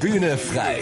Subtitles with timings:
[0.00, 0.80] Bühne frei.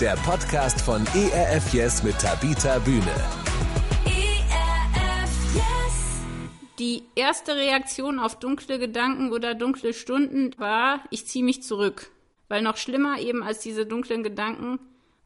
[0.00, 3.14] Der Podcast von ERF Yes mit Tabita Bühne.
[6.78, 12.10] Die erste Reaktion auf dunkle Gedanken oder dunkle Stunden war, ich ziehe mich zurück.
[12.48, 14.78] Weil noch schlimmer eben als diese dunklen Gedanken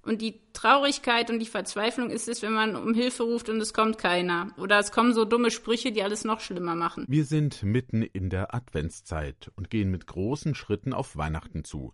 [0.02, 3.74] und die Traurigkeit und die Verzweiflung ist es, wenn man um Hilfe ruft und es
[3.74, 4.48] kommt keiner.
[4.56, 7.04] Oder es kommen so dumme Sprüche, die alles noch schlimmer machen.
[7.08, 11.92] Wir sind mitten in der Adventszeit und gehen mit großen Schritten auf Weihnachten zu.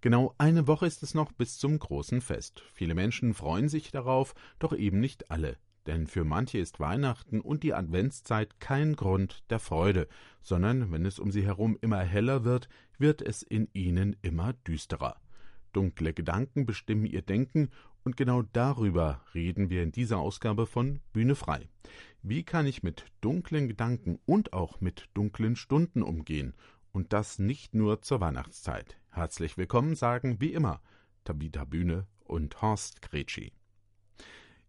[0.00, 2.62] Genau eine Woche ist es noch bis zum großen Fest.
[2.72, 5.56] Viele Menschen freuen sich darauf, doch eben nicht alle.
[5.86, 10.06] Denn für manche ist Weihnachten und die Adventszeit kein Grund der Freude,
[10.40, 15.16] sondern wenn es um sie herum immer heller wird, wird es in ihnen immer düsterer.
[15.74, 17.70] Dunkle Gedanken bestimmen ihr Denken
[18.04, 21.68] und genau darüber reden wir in dieser Ausgabe von Bühne frei.
[22.22, 26.54] Wie kann ich mit dunklen Gedanken und auch mit dunklen Stunden umgehen?
[26.92, 28.96] Und das nicht nur zur Weihnachtszeit.
[29.10, 30.80] Herzlich willkommen sagen wie immer
[31.24, 33.52] Tabita Bühne und Horst Gretschi.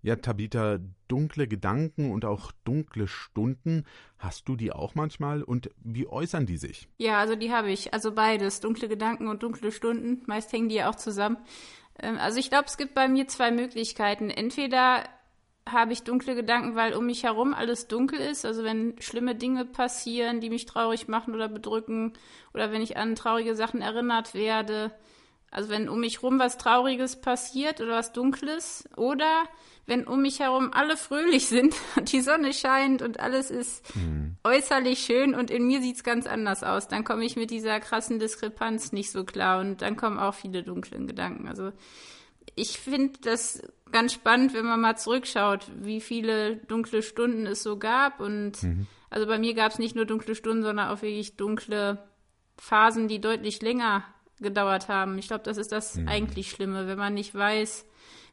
[0.01, 3.85] Ja, Tabita, dunkle Gedanken und auch dunkle Stunden,
[4.19, 6.87] hast du die auch manchmal und wie äußern die sich?
[6.99, 7.91] Ja, also die habe ich.
[7.91, 10.21] Also beides, dunkle Gedanken und dunkle Stunden.
[10.27, 11.37] Meist hängen die ja auch zusammen.
[11.99, 14.29] Ähm, also ich glaube, es gibt bei mir zwei Möglichkeiten.
[14.29, 15.03] Entweder
[15.67, 18.45] habe ich dunkle Gedanken, weil um mich herum alles dunkel ist.
[18.45, 22.13] Also wenn schlimme Dinge passieren, die mich traurig machen oder bedrücken,
[22.53, 24.91] oder wenn ich an traurige Sachen erinnert werde.
[25.49, 28.87] Also wenn um mich herum was Trauriges passiert oder was Dunkles.
[28.95, 29.45] Oder
[29.87, 34.35] wenn um mich herum alle fröhlich sind und die Sonne scheint und alles ist mhm.
[34.43, 38.19] äußerlich schön und in mir sieht's ganz anders aus, dann komme ich mit dieser krassen
[38.19, 41.47] Diskrepanz nicht so klar und dann kommen auch viele dunklen Gedanken.
[41.47, 41.71] Also
[42.55, 47.77] ich finde das ganz spannend, wenn man mal zurückschaut, wie viele dunkle Stunden es so
[47.77, 48.19] gab.
[48.19, 48.87] Und mhm.
[49.09, 52.03] also bei mir gab es nicht nur dunkle Stunden, sondern auch wirklich dunkle
[52.57, 54.03] Phasen, die deutlich länger
[54.39, 55.17] gedauert haben.
[55.17, 56.07] Ich glaube, das ist das mhm.
[56.07, 57.85] eigentlich Schlimme, wenn man nicht weiß,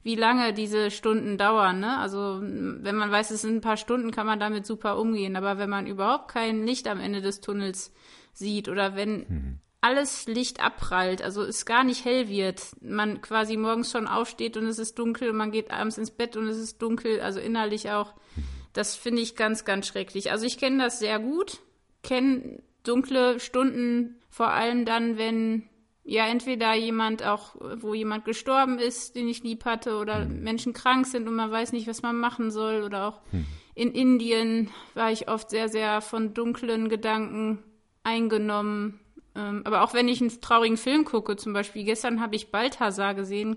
[0.02, 1.80] wie lange diese Stunden dauern.
[1.80, 1.98] Ne?
[1.98, 5.36] Also wenn man weiß, es sind ein paar Stunden, kann man damit super umgehen.
[5.36, 7.92] Aber wenn man überhaupt kein Licht am Ende des Tunnels
[8.32, 9.58] sieht oder wenn mhm.
[9.80, 14.66] alles Licht abprallt, also es gar nicht hell wird, man quasi morgens schon aufsteht und
[14.66, 17.90] es ist dunkel und man geht abends ins Bett und es ist dunkel, also innerlich
[17.90, 18.44] auch, mhm.
[18.72, 20.32] das finde ich ganz, ganz schrecklich.
[20.32, 21.60] Also ich kenne das sehr gut,
[22.02, 25.68] kenne dunkle Stunden vor allem dann, wenn
[26.04, 30.42] ja, entweder jemand auch, wo jemand gestorben ist, den ich lieb hatte, oder mhm.
[30.42, 32.82] Menschen krank sind und man weiß nicht, was man machen soll.
[32.82, 33.46] Oder auch mhm.
[33.74, 37.62] in Indien war ich oft sehr, sehr von dunklen Gedanken
[38.02, 38.98] eingenommen.
[39.36, 43.14] Ähm, aber auch wenn ich einen traurigen Film gucke, zum Beispiel gestern habe ich Balthasar
[43.14, 43.56] gesehen,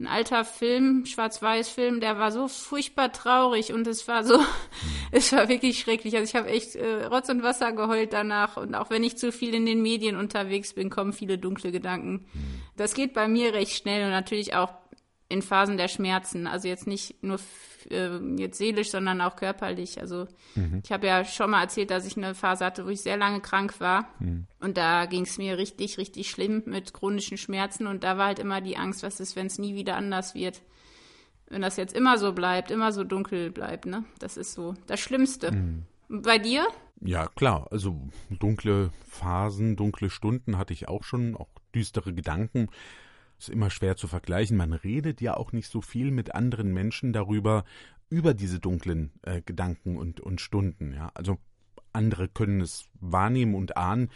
[0.00, 4.40] ein alter Film, Schwarz-Weiß-Film, der war so furchtbar traurig und es war so,
[5.12, 6.16] es war wirklich schrecklich.
[6.16, 9.30] Also ich habe echt äh, Rotz und Wasser geheult danach und auch wenn ich zu
[9.30, 12.26] viel in den Medien unterwegs bin, kommen viele dunkle Gedanken.
[12.76, 14.72] Das geht bei mir recht schnell und natürlich auch
[15.28, 16.46] in Phasen der Schmerzen.
[16.46, 17.38] Also jetzt nicht nur
[17.90, 20.00] äh, jetzt seelisch, sondern auch körperlich.
[20.00, 20.80] Also mhm.
[20.84, 23.40] ich habe ja schon mal erzählt, dass ich eine Phase hatte, wo ich sehr lange
[23.40, 24.08] krank war.
[24.18, 24.46] Mhm.
[24.60, 27.86] Und da ging es mir richtig, richtig schlimm mit chronischen Schmerzen.
[27.86, 30.62] Und da war halt immer die Angst, was ist, wenn es nie wieder anders wird.
[31.48, 34.04] Wenn das jetzt immer so bleibt, immer so dunkel bleibt, ne?
[34.20, 35.52] Das ist so das Schlimmste.
[35.52, 35.84] Mhm.
[36.08, 36.66] Bei dir?
[37.00, 37.68] Ja, klar.
[37.70, 37.96] Also
[38.30, 42.68] dunkle Phasen, dunkle Stunden hatte ich auch schon, auch düstere Gedanken
[43.40, 44.56] ist immer schwer zu vergleichen.
[44.56, 47.64] Man redet ja auch nicht so viel mit anderen Menschen darüber,
[48.08, 50.92] über diese dunklen äh, Gedanken und, und Stunden.
[50.92, 51.38] Ja, also
[51.92, 54.10] andere können es wahrnehmen und ahnen,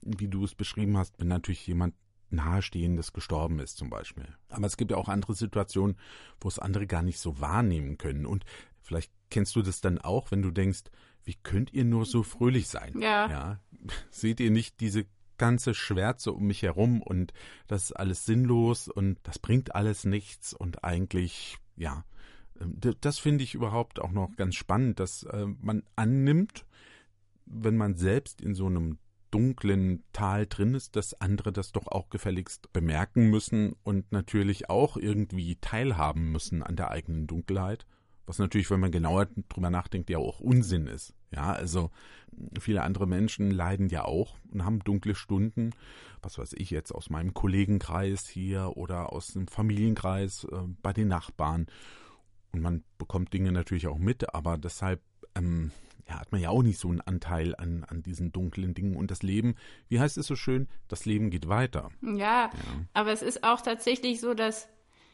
[0.00, 1.94] wie du es beschrieben hast, wenn natürlich jemand
[2.30, 4.26] Nahestehendes gestorben ist zum Beispiel.
[4.48, 5.96] Aber es gibt ja auch andere Situationen,
[6.40, 8.24] wo es andere gar nicht so wahrnehmen können.
[8.24, 8.44] Und
[8.80, 10.84] vielleicht kennst du das dann auch, wenn du denkst,
[11.24, 12.98] wie könnt ihr nur so fröhlich sein?
[12.98, 13.28] Ja.
[13.28, 13.60] ja.
[14.10, 15.04] Seht ihr nicht diese
[15.42, 17.32] ganze Schwärze um mich herum und
[17.66, 22.04] das ist alles sinnlos und das bringt alles nichts und eigentlich, ja,
[22.60, 26.64] ähm, das finde ich überhaupt auch noch ganz spannend, dass äh, man annimmt,
[27.44, 28.98] wenn man selbst in so einem
[29.32, 34.96] dunklen Tal drin ist, dass andere das doch auch gefälligst bemerken müssen und natürlich auch
[34.96, 37.84] irgendwie teilhaben müssen an der eigenen Dunkelheit
[38.26, 41.14] was natürlich, wenn man genauer drüber nachdenkt, ja auch Unsinn ist.
[41.34, 41.90] Ja, also
[42.60, 45.70] viele andere Menschen leiden ja auch und haben dunkle Stunden,
[46.22, 51.08] was weiß ich jetzt aus meinem Kollegenkreis hier oder aus dem Familienkreis äh, bei den
[51.08, 51.66] Nachbarn.
[52.52, 55.00] Und man bekommt Dinge natürlich auch mit, aber deshalb
[55.34, 55.72] ähm,
[56.08, 58.96] ja, hat man ja auch nicht so einen Anteil an, an diesen dunklen Dingen.
[58.96, 59.54] Und das Leben,
[59.88, 61.90] wie heißt es so schön, das Leben geht weiter.
[62.02, 62.50] Ja, ja.
[62.92, 64.68] aber es ist auch tatsächlich so, dass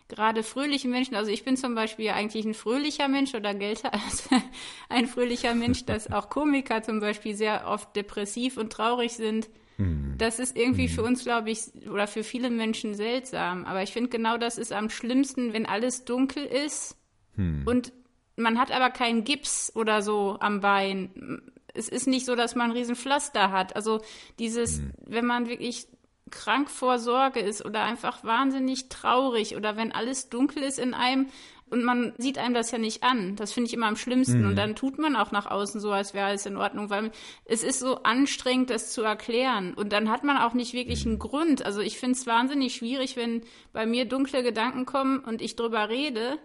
[0.08, 4.28] gerade fröhliche Menschen, also ich bin zum Beispiel eigentlich ein fröhlicher Mensch oder gelte als
[4.88, 9.48] ein fröhlicher Mensch, dass auch Komiker zum Beispiel sehr oft depressiv und traurig sind.
[9.76, 10.14] Mhm.
[10.18, 13.64] Das ist irgendwie für uns, glaube ich, oder für viele Menschen seltsam.
[13.64, 16.96] Aber ich finde genau das ist am schlimmsten, wenn alles dunkel ist
[17.38, 17.92] und
[18.36, 21.40] man hat aber keinen Gips oder so am Bein.
[21.74, 23.76] Es ist nicht so, dass man ein Riesenpflaster hat.
[23.76, 24.00] Also
[24.38, 25.86] dieses, wenn man wirklich
[26.30, 31.28] krank vor Sorge ist oder einfach wahnsinnig traurig oder wenn alles dunkel ist in einem
[31.70, 33.36] und man sieht einem das ja nicht an.
[33.36, 34.46] Das finde ich immer am schlimmsten.
[34.46, 37.10] Und dann tut man auch nach außen so, als wäre alles in Ordnung, weil
[37.44, 39.74] es ist so anstrengend, das zu erklären.
[39.74, 41.64] Und dann hat man auch nicht wirklich einen Grund.
[41.64, 43.42] Also ich finde es wahnsinnig schwierig, wenn
[43.72, 46.38] bei mir dunkle Gedanken kommen und ich drüber rede.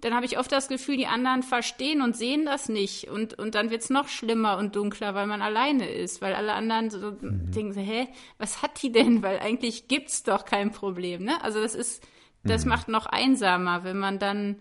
[0.00, 3.08] Dann habe ich oft das Gefühl, die anderen verstehen und sehen das nicht.
[3.08, 6.20] Und, und dann wird es noch schlimmer und dunkler, weil man alleine ist.
[6.20, 9.22] Weil alle anderen so denken, so, hä, was hat die denn?
[9.22, 11.24] Weil eigentlich gibt's doch kein Problem.
[11.24, 11.42] Ne?
[11.42, 12.06] Also das ist
[12.44, 14.60] das macht noch einsamer, wenn man dann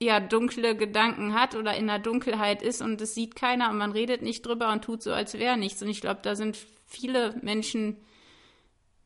[0.00, 3.92] ja dunkle Gedanken hat oder in der Dunkelheit ist und es sieht keiner und man
[3.92, 5.82] redet nicht drüber und tut so, als wäre nichts.
[5.82, 7.96] Und ich glaube, da sind viele Menschen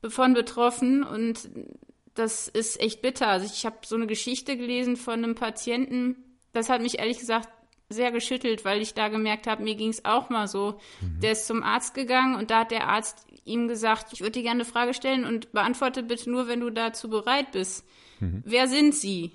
[0.08, 1.49] von betroffen und
[2.14, 3.29] das ist echt bitter.
[3.29, 6.17] Also ich habe so eine Geschichte gelesen von einem Patienten,
[6.53, 7.49] das hat mich ehrlich gesagt
[7.88, 10.81] sehr geschüttelt, weil ich da gemerkt habe, mir ging es auch mal so.
[11.00, 14.42] Der ist zum Arzt gegangen und da hat der Arzt ihm gesagt, ich würde dir
[14.42, 17.87] gerne eine Frage stellen und beantworte bitte nur, wenn du dazu bereit bist.
[18.20, 19.32] Wer sind Sie?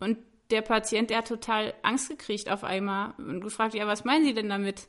[0.00, 0.18] Und
[0.50, 4.34] der Patient, der hat total Angst gekriegt auf einmal und gefragt, ja, was meinen Sie
[4.34, 4.88] denn damit?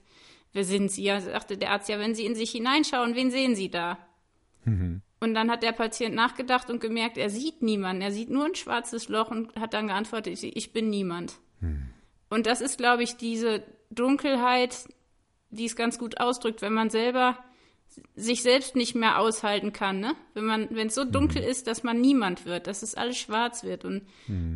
[0.53, 1.03] Wer sind Sie?
[1.03, 3.97] Ja, sagte der Arzt, ja, wenn Sie in sich hineinschauen, wen sehen Sie da?
[5.21, 8.01] Und dann hat der Patient nachgedacht und gemerkt, er sieht niemanden.
[8.01, 11.39] Er sieht nur ein schwarzes Loch und hat dann geantwortet, ich bin niemand.
[12.29, 14.88] Und das ist, glaube ich, diese Dunkelheit,
[15.50, 17.38] die es ganz gut ausdrückt, wenn man selber
[18.16, 20.16] sich selbst nicht mehr aushalten kann, ne?
[20.34, 23.63] Wenn man, wenn es so dunkel ist, dass man niemand wird, dass es alles schwarz
[23.63, 23.86] wird.
[23.86, 24.04] Und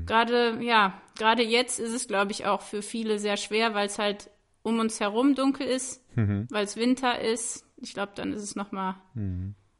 [0.06, 4.00] gerade, ja, gerade jetzt ist es, glaube ich, auch für viele sehr schwer, weil es
[4.00, 4.30] halt
[4.62, 7.66] um uns herum dunkel ist, weil es Winter ist.
[7.78, 8.96] Ich glaube, dann ist es nochmal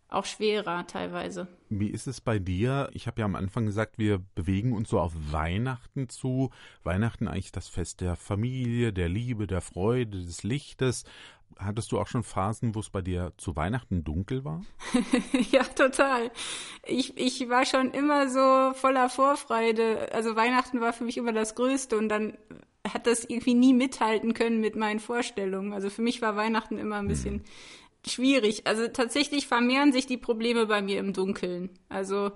[0.10, 1.48] auch schwerer teilweise.
[1.70, 2.90] Wie ist es bei dir?
[2.94, 6.52] Ich habe ja am Anfang gesagt, wir bewegen uns so auf Weihnachten zu.
[6.84, 11.04] Weihnachten eigentlich das Fest der Familie, der Liebe, der Freude, des Lichtes.
[11.58, 14.64] Hattest du auch schon Phasen, wo es bei dir zu Weihnachten dunkel war?
[15.52, 16.32] ja, total.
[16.86, 20.12] Ich, ich war schon immer so voller Vorfreude.
[20.14, 22.38] Also Weihnachten war für mich immer das Größte und dann
[22.92, 25.74] hat das irgendwie nie mithalten können mit meinen Vorstellungen.
[25.74, 27.44] Also für mich war Weihnachten immer ein bisschen
[28.06, 28.68] schwierig.
[28.68, 31.70] Also tatsächlich vermehren sich die Probleme bei mir im Dunkeln.
[31.90, 32.32] Also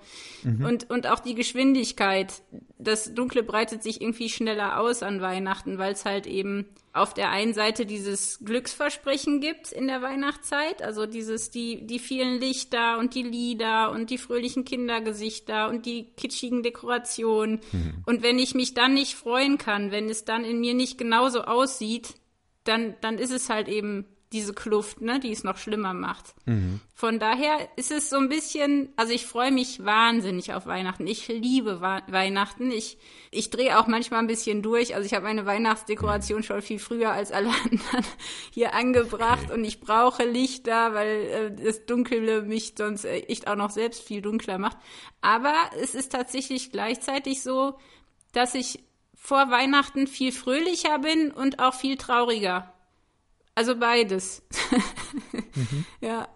[0.64, 2.42] und und auch die Geschwindigkeit.
[2.78, 6.68] Das Dunkle breitet sich irgendwie schneller aus an Weihnachten, weil es halt eben
[6.98, 12.40] auf der einen Seite dieses Glücksversprechen gibt in der Weihnachtszeit, also dieses die die vielen
[12.40, 17.62] Lichter und die Lieder und die fröhlichen Kindergesichter und die kitschigen Dekorationen.
[18.06, 21.42] Und wenn ich mich dann nicht freuen kann, wenn es dann in mir nicht genauso
[21.42, 22.16] aussieht,
[22.64, 26.36] dann dann ist es halt eben diese Kluft, ne, die es noch schlimmer macht.
[26.94, 31.08] Von daher ist es so ein bisschen, also ich freue mich wahnsinnig auf Weihnachten.
[31.08, 32.72] Ich liebe Wa Weihnachten.
[32.72, 32.98] Ich,
[33.32, 34.96] ich drehe auch manchmal ein bisschen durch.
[34.96, 38.06] Also ich habe meine Weihnachtsdekoration schon viel früher als alle anderen
[38.52, 39.54] hier angebracht Okay.
[39.54, 41.22] und ich brauche Lichter, weil
[41.58, 44.78] äh, das Dunkle mich sonst äh, echt auch noch selbst viel dunkler macht.
[45.22, 47.78] Aber es ist tatsächlich gleichzeitig so,
[48.34, 48.84] dass ich
[49.16, 52.74] vor Weihnachten viel fröhlicher bin und auch viel trauriger.
[53.57, 54.44] Also beides.
[56.00, 56.30] Ja.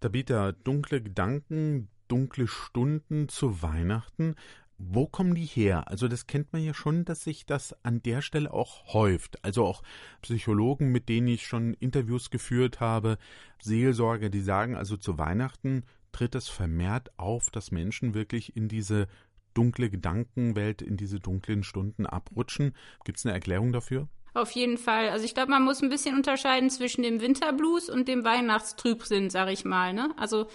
[0.00, 4.34] Tabitha, dunkle Gedanken, dunkle Stunden zu Weihnachten.
[4.76, 5.88] Wo kommen die her?
[5.88, 9.42] Also das kennt man ja schon, dass sich das an der Stelle auch häuft.
[9.42, 9.82] Also auch
[10.20, 13.16] Psychologen, mit denen ich schon Interviews geführt habe,
[13.62, 19.08] Seelsorger, die sagen, also zu Weihnachten tritt es vermehrt auf, dass Menschen wirklich in diese
[19.54, 22.74] dunkle Gedankenwelt, in diese dunklen Stunden abrutschen.
[23.04, 24.08] Gibt es eine Erklärung dafür?
[24.34, 25.10] Auf jeden Fall.
[25.10, 29.50] Also ich glaube, man muss ein bisschen unterscheiden zwischen dem Winterblues und dem Weihnachtstrübsinn, sag
[29.50, 29.92] ich mal.
[29.92, 30.10] Ne?
[30.16, 30.46] Also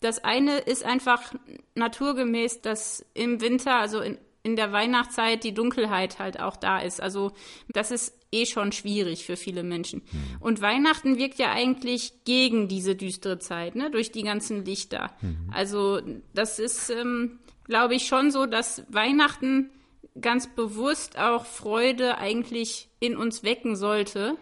[0.00, 1.34] das eine ist einfach
[1.74, 7.02] naturgemäß, dass im Winter, also in, in der Weihnachtszeit, die Dunkelheit halt auch da ist.
[7.02, 7.32] Also
[7.68, 10.02] das ist eh schon schwierig für viele Menschen.
[10.38, 13.90] Und Weihnachten wirkt ja eigentlich gegen diese düstere Zeit, ne?
[13.90, 15.10] durch die ganzen Lichter.
[15.52, 16.00] Also
[16.32, 19.70] das ist, ähm, glaube ich, schon so, dass Weihnachten
[20.20, 24.36] ganz bewusst auch Freude eigentlich in uns wecken sollte.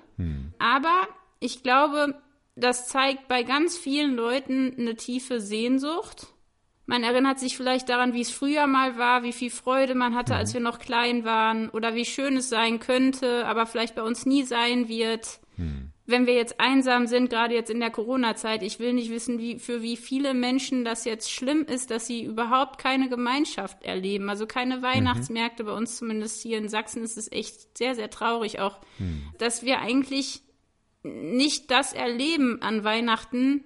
[0.58, 1.08] Aber
[1.40, 2.14] ich glaube,
[2.56, 6.28] das zeigt bei ganz vielen Leuten eine tiefe Sehnsucht.
[6.86, 10.34] Man erinnert sich vielleicht daran, wie es früher mal war, wie viel Freude man hatte,
[10.36, 14.26] als wir noch klein waren oder wie schön es sein könnte, aber vielleicht bei uns
[14.26, 15.40] nie sein wird.
[16.06, 19.58] Wenn wir jetzt einsam sind, gerade jetzt in der Corona-Zeit, ich will nicht wissen, wie,
[19.58, 24.28] für wie viele Menschen das jetzt schlimm ist, dass sie überhaupt keine Gemeinschaft erleben.
[24.28, 28.60] Also keine Weihnachtsmärkte, bei uns zumindest hier in Sachsen ist es echt sehr, sehr traurig
[28.60, 28.80] auch,
[29.38, 30.42] dass wir eigentlich
[31.02, 33.64] nicht das erleben an Weihnachten,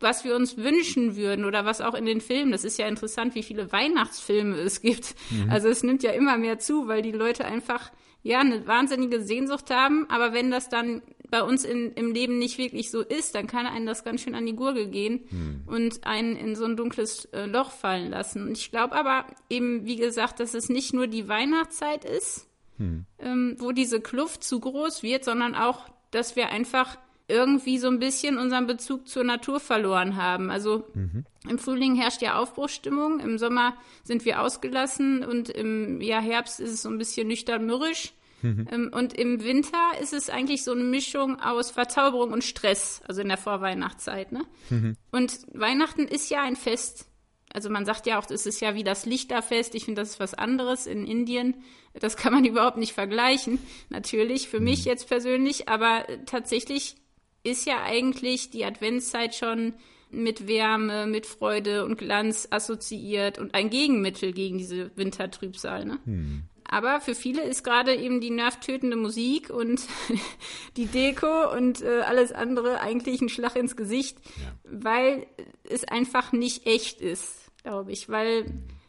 [0.00, 2.52] was wir uns wünschen würden oder was auch in den Filmen.
[2.52, 5.14] Das ist ja interessant, wie viele Weihnachtsfilme es gibt.
[5.30, 5.50] Mhm.
[5.50, 7.92] Also es nimmt ja immer mehr zu, weil die Leute einfach
[8.22, 10.08] ja eine wahnsinnige Sehnsucht haben.
[10.10, 11.02] Aber wenn das dann
[11.32, 14.34] bei uns in, im Leben nicht wirklich so ist, dann kann einen das ganz schön
[14.34, 15.62] an die Gurgel gehen mhm.
[15.66, 18.46] und einen in so ein dunkles äh, Loch fallen lassen.
[18.48, 23.06] Und ich glaube aber eben, wie gesagt, dass es nicht nur die Weihnachtszeit ist, mhm.
[23.18, 26.98] ähm, wo diese Kluft zu groß wird, sondern auch, dass wir einfach
[27.28, 30.50] irgendwie so ein bisschen unseren Bezug zur Natur verloren haben.
[30.50, 31.24] Also mhm.
[31.48, 33.72] im Frühling herrscht ja Aufbruchsstimmung, im Sommer
[34.04, 38.12] sind wir ausgelassen und im ja, Herbst ist es so ein bisschen nüchtern mürrisch.
[38.42, 38.66] Mhm.
[38.70, 43.20] Ähm, und im Winter ist es eigentlich so eine Mischung aus Verzauberung und Stress, also
[43.20, 44.32] in der Vorweihnachtszeit.
[44.32, 44.44] Ne?
[44.70, 44.96] Mhm.
[45.10, 47.06] Und Weihnachten ist ja ein Fest.
[47.52, 49.74] Also man sagt ja auch, es ist ja wie das Lichterfest.
[49.74, 51.56] Ich finde, das ist was anderes in Indien.
[51.94, 53.58] Das kann man überhaupt nicht vergleichen.
[53.90, 54.90] Natürlich, für mich mhm.
[54.90, 55.68] jetzt persönlich.
[55.68, 56.96] Aber tatsächlich
[57.44, 59.74] ist ja eigentlich die Adventszeit schon
[60.12, 65.86] mit Wärme, mit Freude und Glanz assoziiert und ein Gegenmittel gegen diese Wintertrübsal.
[65.86, 65.98] Ne?
[66.04, 66.42] Hm.
[66.72, 69.82] Aber für viele ist gerade eben die nervtötende Musik und
[70.78, 74.54] die Deko und äh, alles andere eigentlich ein Schlag ins Gesicht, ja.
[74.64, 75.26] weil
[75.64, 78.46] es einfach nicht echt ist, glaube ich, weil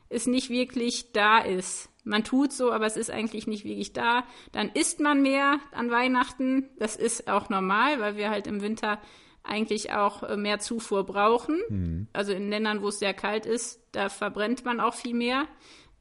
[0.08, 1.90] es nicht wirklich da ist.
[2.06, 4.24] Man tut so, aber es ist eigentlich nicht wirklich da.
[4.54, 6.70] Dann isst man mehr an Weihnachten.
[6.80, 8.98] Das ist auch normal, weil wir halt im Winter
[9.44, 11.62] eigentlich auch äh, mehr Zufuhr brauchen.
[11.68, 12.08] Mhm.
[12.13, 15.50] Also in Ländern, wo es sehr kalt ist, da verbrennt man auch viel mehr.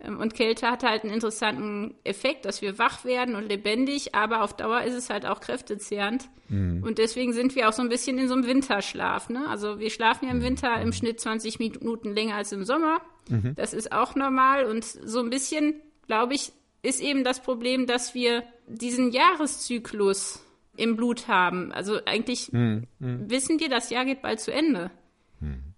[0.03, 4.43] Ähm, und Kälte hat halt einen interessanten Effekt, dass wir wach werden und lebendig, aber
[4.43, 6.29] auf Dauer ist es halt auch kräftezehrend.
[6.49, 6.83] Mhm.
[6.83, 9.29] Und deswegen sind wir auch so ein bisschen in so einem Winterschlaf.
[9.29, 9.47] Ne?
[9.49, 13.01] Also wir schlafen ja im Winter im Schnitt 20 Minuten länger als im Sommer.
[13.29, 13.55] Mhm.
[13.55, 18.15] Das ist auch normal und so ein bisschen glaube ich, ist eben das Problem, dass
[18.15, 20.45] wir diesen Jahreszyklus
[20.77, 21.73] im Blut haben.
[21.73, 23.31] Also eigentlich hm, hm.
[23.31, 24.91] wissen wir, das Jahr geht bald zu Ende.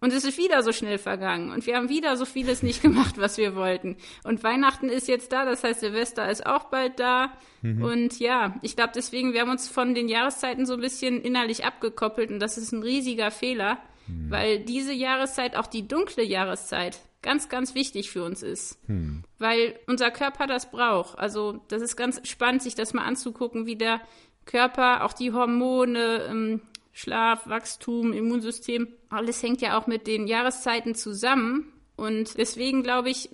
[0.04, 1.50] Und es ist wieder so schnell vergangen.
[1.50, 3.96] Und wir haben wieder so vieles nicht gemacht, was wir wollten.
[4.23, 7.32] Und Weihnachten ist jetzt da, das heißt, Silvester ist auch bald da.
[7.62, 7.82] Mhm.
[7.82, 11.64] Und ja, ich glaube deswegen, wir haben uns von den Jahreszeiten so ein bisschen innerlich
[11.64, 12.30] abgekoppelt.
[12.30, 14.30] Und das ist ein riesiger Fehler, mhm.
[14.30, 18.78] weil diese Jahreszeit, auch die dunkle Jahreszeit, ganz, ganz wichtig für uns ist.
[18.87, 19.23] Hm.
[19.38, 21.18] Weil unser Körper das braucht.
[21.18, 24.02] Also das ist ganz spannend, sich das mal anzugucken, wie der
[24.44, 26.61] Körper, auch die Hormone, ähm,
[26.94, 31.72] Schlaf, Wachstum, Immunsystem, alles hängt ja auch mit den Jahreszeiten zusammen.
[31.96, 33.28] Und deswegen glaube ich,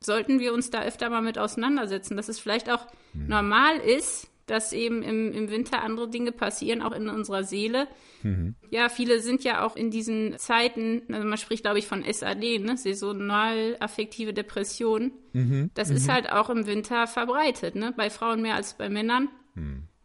[0.00, 3.26] sollten wir uns da öfter mal mit auseinandersetzen, dass es vielleicht auch hm.
[3.26, 7.86] normal ist, dass eben im, im Winter andere Dinge passieren, auch in unserer Seele.
[8.24, 8.56] Mhm.
[8.70, 12.58] Ja, viele sind ja auch in diesen Zeiten, also man spricht, glaube ich, von SAD,
[12.58, 12.76] ne?
[12.76, 15.12] saisonal affektive Depression.
[15.32, 15.70] Mhm.
[15.74, 15.96] Das mhm.
[15.96, 17.94] ist halt auch im Winter verbreitet, ne?
[17.96, 19.28] bei Frauen mehr als bei Männern.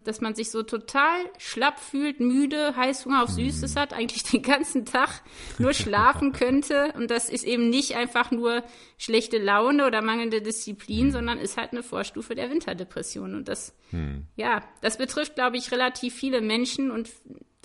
[0.06, 3.80] Dass man sich so total schlapp fühlt, müde, Heißhunger auf Süßes mhm.
[3.80, 5.22] hat, eigentlich den ganzen Tag
[5.58, 6.94] nur schlafen könnte.
[6.96, 8.64] Und das ist eben nicht einfach nur
[8.98, 11.12] schlechte Laune oder mangelnde Disziplin, mhm.
[11.12, 13.36] sondern ist halt eine Vorstufe der Winterdepression.
[13.36, 14.28] Und das, mhm.
[14.36, 17.10] ja, das betrifft, glaube ich, relativ viele Menschen und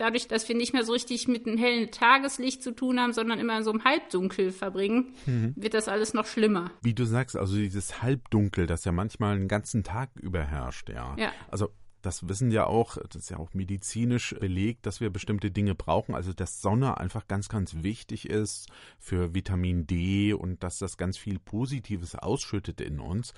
[0.00, 3.38] dadurch, dass wir nicht mehr so richtig mit einem hellen Tageslicht zu tun haben, sondern
[3.38, 5.54] immer in so einem Halbdunkel verbringen, mhm.
[5.56, 6.70] wird das alles noch schlimmer.
[6.82, 11.14] Wie du sagst, also dieses Halbdunkel, das ja manchmal einen ganzen Tag über herrscht, ja.
[11.18, 11.32] ja.
[11.50, 11.68] Also
[12.02, 16.14] das wissen ja auch, das ist ja auch medizinisch belegt, dass wir bestimmte Dinge brauchen.
[16.14, 21.16] Also, dass Sonne einfach ganz, ganz wichtig ist für Vitamin D und dass das ganz
[21.16, 23.34] viel Positives ausschüttet in uns.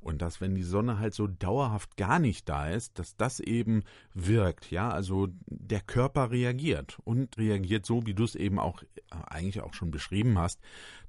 [0.00, 3.82] Und dass, wenn die Sonne halt so dauerhaft gar nicht da ist, dass das eben
[4.14, 8.86] wirkt, ja, also der Körper reagiert und reagiert so, wie du es eben auch äh,
[9.26, 10.60] eigentlich auch schon beschrieben hast.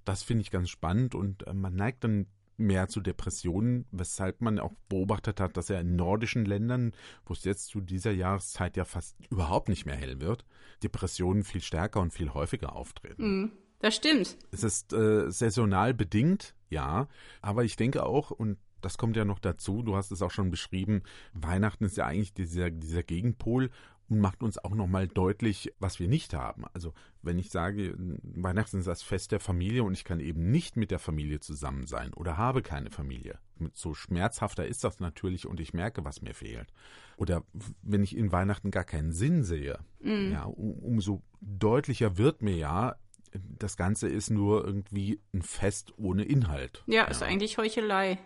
[0.03, 2.25] Das finde ich ganz spannend und äh, man neigt dann
[2.57, 6.93] mehr zu Depressionen, weshalb man auch beobachtet hat, dass ja in nordischen Ländern,
[7.25, 10.45] wo es jetzt zu dieser Jahreszeit ja fast überhaupt nicht mehr hell wird,
[10.83, 13.43] Depressionen viel stärker und viel häufiger auftreten.
[13.43, 14.37] Mm, das stimmt.
[14.51, 17.07] Es ist äh, saisonal bedingt, ja,
[17.41, 20.51] aber ich denke auch, und das kommt ja noch dazu, du hast es auch schon
[20.51, 23.69] beschrieben, Weihnachten ist ja eigentlich dieser, dieser Gegenpol
[24.09, 26.65] und macht uns auch nochmal deutlich, was wir nicht haben.
[26.73, 30.77] Also wenn ich sage, Weihnachten ist das Fest der Familie und ich kann eben nicht
[30.77, 33.39] mit der Familie zusammen sein oder habe keine Familie.
[33.73, 36.71] So schmerzhafter ist das natürlich und ich merke, was mir fehlt.
[37.17, 37.43] Oder
[37.81, 40.31] wenn ich in Weihnachten gar keinen Sinn sehe, mm.
[40.31, 42.95] ja, um, umso deutlicher wird mir ja,
[43.33, 46.83] das Ganze ist nur irgendwie ein Fest ohne Inhalt.
[46.87, 47.03] Ja, ja.
[47.05, 48.19] ist eigentlich Heuchelei.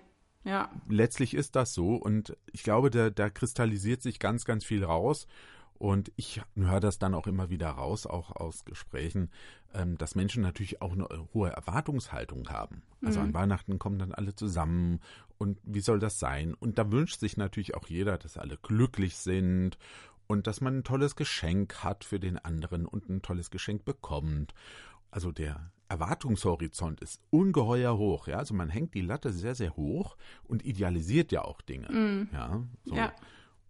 [0.43, 0.71] Ja.
[0.89, 5.27] Letztlich ist das so und ich glaube, da, da kristallisiert sich ganz, ganz viel raus.
[5.81, 9.31] Und ich höre das dann auch immer wieder raus, auch aus Gesprächen,
[9.73, 12.83] ähm, dass Menschen natürlich auch eine hohe Erwartungshaltung haben.
[13.03, 13.25] Also mhm.
[13.25, 15.00] an Weihnachten kommen dann alle zusammen
[15.39, 16.53] und wie soll das sein?
[16.53, 19.79] Und da wünscht sich natürlich auch jeder, dass alle glücklich sind
[20.27, 24.53] und dass man ein tolles Geschenk hat für den anderen und ein tolles Geschenk bekommt.
[25.09, 28.27] Also der Erwartungshorizont ist ungeheuer hoch.
[28.27, 28.38] Ja?
[28.38, 31.91] Also man hängt die Latte sehr, sehr hoch und idealisiert ja auch Dinge.
[31.91, 32.29] Mm.
[32.31, 32.95] Ja, so.
[32.95, 33.11] ja.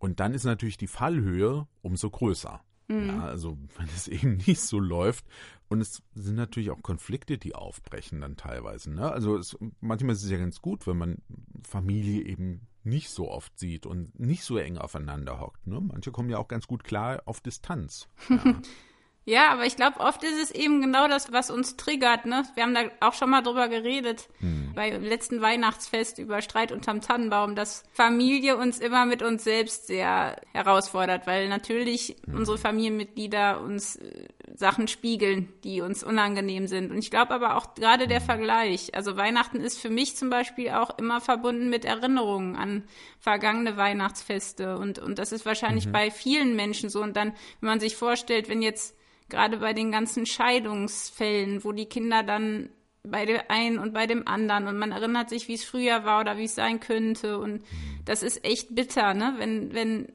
[0.01, 2.60] Und dann ist natürlich die Fallhöhe umso größer.
[2.88, 3.08] Mm.
[3.08, 5.25] Ja, also wenn es eben nicht so läuft.
[5.70, 8.91] Und es sind natürlich auch Konflikte, die aufbrechen dann teilweise.
[8.91, 9.10] Ne?
[9.10, 11.20] Also es, manchmal ist es ja ganz gut, wenn man
[11.63, 15.67] Familie eben nicht so oft sieht und nicht so eng aufeinander hockt.
[15.67, 15.79] Ne?
[15.79, 18.08] Manche kommen ja auch ganz gut klar auf Distanz.
[18.29, 18.60] Ja.
[19.24, 22.25] Ja, aber ich glaube, oft ist es eben genau das, was uns triggert.
[22.25, 22.44] Ne?
[22.56, 24.72] Wir haben da auch schon mal drüber geredet hm.
[24.74, 30.42] beim letzten Weihnachtsfest über Streit unterm Tannenbaum, dass Familie uns immer mit uns selbst sehr
[30.54, 32.36] herausfordert, weil natürlich hm.
[32.36, 36.92] unsere Familienmitglieder uns äh, Sachen spiegeln, die uns unangenehm sind.
[36.92, 38.25] Und ich glaube aber auch gerade der hm.
[38.25, 38.96] Vergleich.
[38.96, 42.86] Also Weihnachten ist für mich zum Beispiel auch immer verbunden mit Erinnerungen an
[43.20, 44.80] vergangene Weihnachtsfeste.
[44.80, 45.92] Und, und das ist wahrscheinlich mhm.
[45.92, 47.04] bei vielen Menschen so.
[47.04, 48.96] Und dann, wenn man sich vorstellt, wenn jetzt
[49.32, 52.70] gerade bei den ganzen Scheidungsfällen, wo die Kinder dann
[53.04, 56.22] bei dem einen und bei dem anderen und man erinnert sich, wie es früher war
[56.22, 57.64] oder wie es sein könnte und
[58.06, 59.34] das ist echt bitter, ne?
[59.38, 60.14] Wenn wenn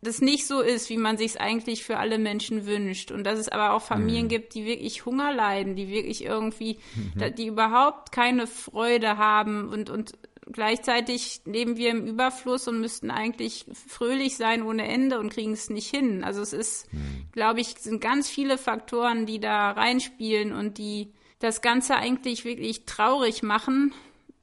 [0.00, 3.38] das nicht so ist, wie man sich es eigentlich für alle Menschen wünscht und dass
[3.38, 4.30] es aber auch Familien mhm.
[4.30, 6.78] gibt, die wirklich Hunger leiden, die wirklich irgendwie,
[7.14, 7.34] mhm.
[7.36, 10.12] die überhaupt keine Freude haben und und
[10.50, 15.70] gleichzeitig leben wir im Überfluss und müssten eigentlich fröhlich sein ohne Ende und kriegen es
[15.70, 16.24] nicht hin.
[16.24, 17.26] Also es ist, mhm.
[17.32, 22.84] glaube ich, sind ganz viele Faktoren, die da reinspielen und die das Ganze eigentlich wirklich
[22.86, 23.92] traurig machen,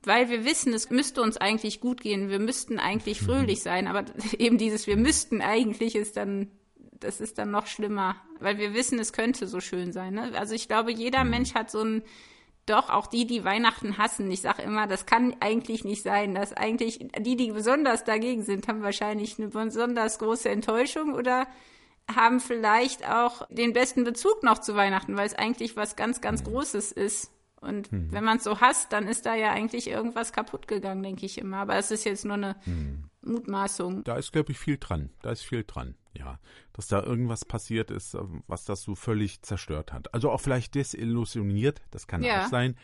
[0.03, 3.25] weil wir wissen, es müsste uns eigentlich gut gehen, wir müssten eigentlich hm.
[3.25, 4.05] fröhlich sein, aber
[4.37, 6.51] eben dieses wir müssten eigentlich ist dann
[6.99, 10.15] das ist dann noch schlimmer, weil wir wissen, es könnte so schön sein.
[10.15, 10.33] Ne?
[10.37, 11.29] Also ich glaube, jeder hm.
[11.29, 12.03] Mensch hat so ein
[12.69, 14.29] doch, auch die, die Weihnachten hassen.
[14.31, 16.35] Ich sage immer, das kann eigentlich nicht sein.
[16.35, 21.47] Dass eigentlich die, die besonders dagegen sind, haben wahrscheinlich eine besonders große Enttäuschung oder
[22.13, 26.43] haben vielleicht auch den besten Bezug noch zu Weihnachten, weil es eigentlich was ganz, ganz
[26.43, 27.31] Großes ist.
[27.61, 28.11] Und mhm.
[28.11, 31.37] wenn man es so hasst, dann ist da ja eigentlich irgendwas kaputt gegangen, denke ich
[31.37, 31.57] immer.
[31.57, 33.09] Aber es ist jetzt nur eine mhm.
[33.21, 34.03] Mutmaßung.
[34.03, 35.09] Da ist, glaube ich, viel dran.
[35.21, 36.39] Da ist viel dran, ja.
[36.73, 40.13] Dass da irgendwas passiert ist, äh, was das so völlig zerstört hat.
[40.13, 42.45] Also auch vielleicht desillusioniert, das kann ja.
[42.45, 42.75] auch sein,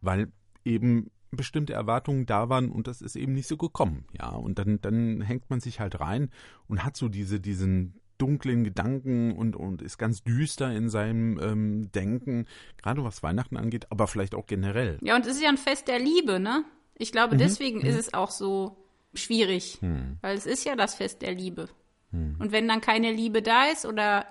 [0.00, 0.32] weil
[0.64, 4.30] eben bestimmte Erwartungen da waren und das ist eben nicht so gekommen, ja.
[4.30, 6.30] Und dann, dann hängt man sich halt rein
[6.66, 11.92] und hat so diese, diesen dunklen Gedanken und, und ist ganz düster in seinem ähm,
[11.92, 12.46] Denken,
[12.82, 14.98] gerade was Weihnachten angeht, aber vielleicht auch generell.
[15.02, 16.64] Ja, und es ist ja ein Fest der Liebe, ne?
[16.98, 17.38] Ich glaube, mhm.
[17.38, 17.86] deswegen mhm.
[17.86, 18.76] ist es auch so
[19.14, 20.18] schwierig, mhm.
[20.20, 21.68] weil es ist ja das Fest der Liebe.
[22.10, 22.36] Mhm.
[22.38, 24.26] Und wenn dann keine Liebe da ist oder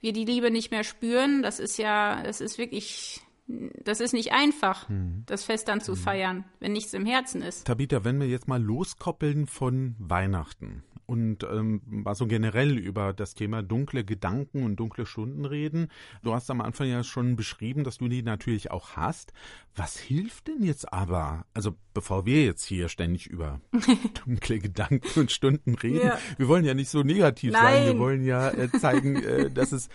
[0.00, 4.32] wir die Liebe nicht mehr spüren, das ist ja, das ist wirklich das ist nicht
[4.32, 5.22] einfach, hm.
[5.26, 5.98] das Fest dann zu hm.
[5.98, 7.66] feiern, wenn nichts im Herzen ist.
[7.66, 13.32] Tabitha, wenn wir jetzt mal loskoppeln von Weihnachten und ähm, mal so generell über das
[13.32, 15.88] Thema dunkle Gedanken und dunkle Stunden reden.
[16.22, 19.32] Du hast am Anfang ja schon beschrieben, dass du die natürlich auch hast.
[19.74, 21.46] Was hilft denn jetzt aber?
[21.54, 23.58] Also bevor wir jetzt hier ständig über
[24.26, 26.18] dunkle Gedanken und Stunden reden, ja.
[26.36, 27.62] wir wollen ja nicht so negativ Nein.
[27.62, 27.86] sein.
[27.86, 29.88] Wir wollen ja äh, zeigen, äh, dass es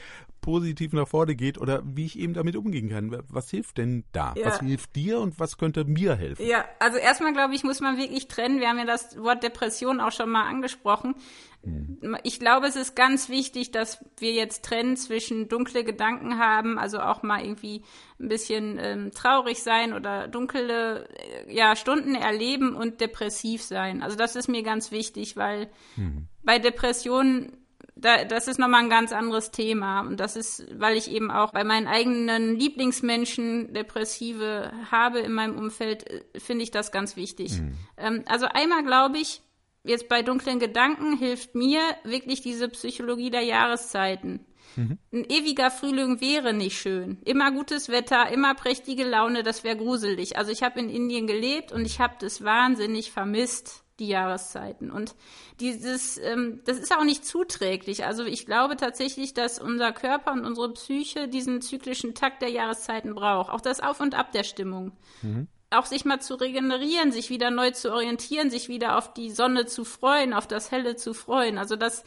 [0.44, 3.18] positiv nach vorne geht oder wie ich eben damit umgehen kann.
[3.30, 4.36] Was hilft denn da?
[4.38, 4.46] Ja.
[4.46, 6.46] Was hilft dir und was könnte mir helfen?
[6.46, 8.60] Ja, also erstmal glaube ich, muss man wirklich trennen.
[8.60, 11.16] Wir haben ja das Wort Depression auch schon mal angesprochen.
[11.64, 12.18] Hm.
[12.24, 17.00] Ich glaube, es ist ganz wichtig, dass wir jetzt trennen zwischen dunkle Gedanken haben, also
[17.00, 17.84] auch mal irgendwie
[18.20, 24.04] ein bisschen ähm, traurig sein oder dunkle äh, ja, Stunden erleben und depressiv sein.
[24.04, 26.28] Also das ist mir ganz wichtig, weil hm.
[26.44, 27.63] bei Depressionen
[27.96, 30.02] da, das ist nochmal ein ganz anderes Thema.
[30.02, 35.58] Und das ist, weil ich eben auch bei meinen eigenen Lieblingsmenschen Depressive habe in meinem
[35.58, 37.60] Umfeld, äh, finde ich das ganz wichtig.
[37.60, 37.76] Mhm.
[37.98, 39.42] Ähm, also einmal glaube ich,
[39.84, 44.46] jetzt bei dunklen Gedanken hilft mir wirklich diese Psychologie der Jahreszeiten.
[44.76, 44.98] Mhm.
[45.12, 47.20] Ein ewiger Frühling wäre nicht schön.
[47.26, 50.38] Immer gutes Wetter, immer prächtige Laune, das wäre gruselig.
[50.38, 54.92] Also ich habe in Indien gelebt und ich habe das wahnsinnig vermisst die Jahreszeiten.
[54.92, 55.16] Und
[55.60, 58.06] dieses, ähm, das ist auch nicht zuträglich.
[58.06, 63.14] Also ich glaube tatsächlich, dass unser Körper und unsere Psyche diesen zyklischen Takt der Jahreszeiten
[63.14, 63.52] braucht.
[63.52, 64.94] Auch das Auf und Ab der Stimmung.
[65.22, 65.48] Mhm.
[65.70, 69.66] Auch sich mal zu regenerieren, sich wieder neu zu orientieren, sich wieder auf die Sonne
[69.66, 71.58] zu freuen, auf das Helle zu freuen.
[71.58, 72.04] Also das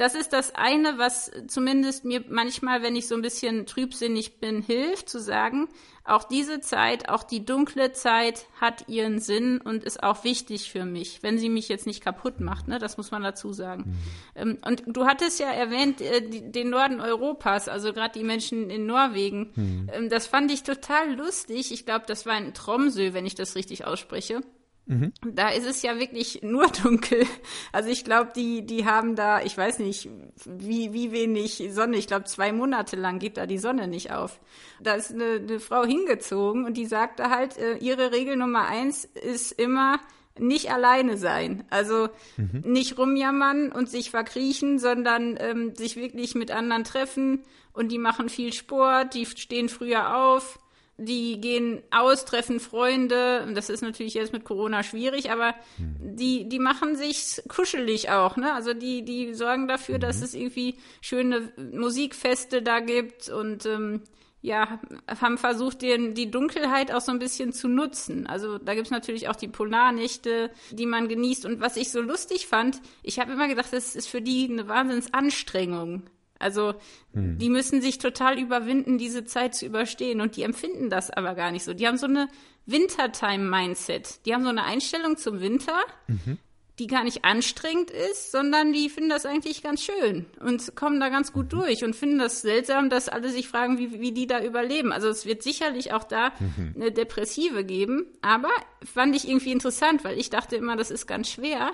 [0.00, 4.62] das ist das eine, was zumindest mir manchmal, wenn ich so ein bisschen trübsinnig bin,
[4.62, 5.68] hilft, zu sagen,
[6.04, 10.86] auch diese Zeit, auch die dunkle Zeit hat ihren Sinn und ist auch wichtig für
[10.86, 12.78] mich, wenn sie mich jetzt nicht kaputt macht, ne?
[12.78, 13.98] Das muss man dazu sagen.
[14.34, 14.58] Mhm.
[14.64, 19.52] und du hattest ja erwähnt, äh, den Norden Europas, also gerade die Menschen in Norwegen.
[19.54, 19.90] Mhm.
[19.92, 21.72] Ähm, das fand ich total lustig.
[21.72, 24.40] Ich glaube, das war in Tromsø, wenn ich das richtig ausspreche.
[24.86, 25.12] Mhm.
[25.24, 27.26] Da ist es ja wirklich nur dunkel.
[27.72, 30.08] Also ich glaube, die, die haben da, ich weiß nicht,
[30.44, 31.96] wie, wie wenig Sonne.
[31.96, 34.40] Ich glaube, zwei Monate lang geht da die Sonne nicht auf.
[34.80, 39.04] Da ist eine, eine Frau hingezogen und die sagte halt, äh, ihre Regel Nummer eins
[39.04, 40.00] ist immer,
[40.38, 41.64] nicht alleine sein.
[41.70, 42.62] Also mhm.
[42.64, 47.42] nicht rumjammern und sich verkriechen, sondern ähm, sich wirklich mit anderen treffen.
[47.72, 50.58] Und die machen viel Sport, die stehen früher auf
[51.04, 53.50] die gehen aus, treffen Freunde.
[53.54, 56.16] Das ist natürlich jetzt mit Corona schwierig, aber mhm.
[56.16, 58.52] die, die machen sich kuschelig auch, ne?
[58.52, 60.00] Also die, die sorgen dafür, mhm.
[60.00, 64.02] dass es irgendwie schöne Musikfeste da gibt und ähm,
[64.42, 64.80] ja,
[65.20, 68.26] haben versucht, den, die Dunkelheit auch so ein bisschen zu nutzen.
[68.26, 71.44] Also da gibt's natürlich auch die Polarnächte, die man genießt.
[71.44, 74.66] Und was ich so lustig fand, ich habe immer gedacht, das ist für die eine
[74.66, 76.04] Wahnsinnsanstrengung.
[76.40, 76.74] Also
[77.12, 77.38] hm.
[77.38, 80.20] die müssen sich total überwinden, diese Zeit zu überstehen.
[80.20, 81.74] Und die empfinden das aber gar nicht so.
[81.74, 82.28] Die haben so eine
[82.66, 84.26] Wintertime-Mindset.
[84.26, 86.38] Die haben so eine Einstellung zum Winter, mhm.
[86.78, 91.08] die gar nicht anstrengend ist, sondern die finden das eigentlich ganz schön und kommen da
[91.08, 91.58] ganz gut mhm.
[91.58, 94.92] durch und finden das seltsam, dass alle sich fragen, wie, wie die da überleben.
[94.92, 96.74] Also es wird sicherlich auch da mhm.
[96.76, 98.06] eine Depressive geben.
[98.22, 98.50] Aber
[98.84, 101.72] fand ich irgendwie interessant, weil ich dachte immer, das ist ganz schwer.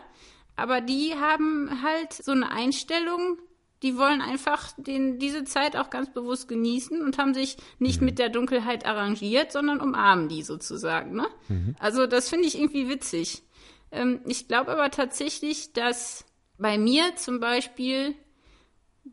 [0.56, 3.38] Aber die haben halt so eine Einstellung,
[3.86, 8.06] die wollen einfach den, diese Zeit auch ganz bewusst genießen und haben sich nicht mhm.
[8.06, 11.14] mit der Dunkelheit arrangiert, sondern umarmen die sozusagen.
[11.14, 11.28] Ne?
[11.48, 11.76] Mhm.
[11.78, 13.44] Also das finde ich irgendwie witzig.
[13.92, 16.24] Ähm, ich glaube aber tatsächlich, dass
[16.58, 18.16] bei mir zum Beispiel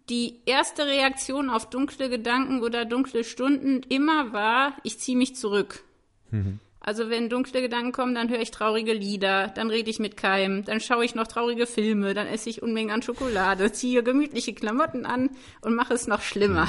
[0.09, 5.83] die erste Reaktion auf dunkle Gedanken oder dunkle Stunden immer war, ich ziehe mich zurück.
[6.31, 6.59] Mhm.
[6.85, 10.65] Also wenn dunkle Gedanken kommen, dann höre ich traurige Lieder, dann rede ich mit keinem,
[10.65, 15.05] dann schaue ich noch traurige Filme, dann esse ich Unmengen an Schokolade, ziehe gemütliche Klamotten
[15.05, 15.29] an
[15.61, 16.67] und mache es noch schlimmer.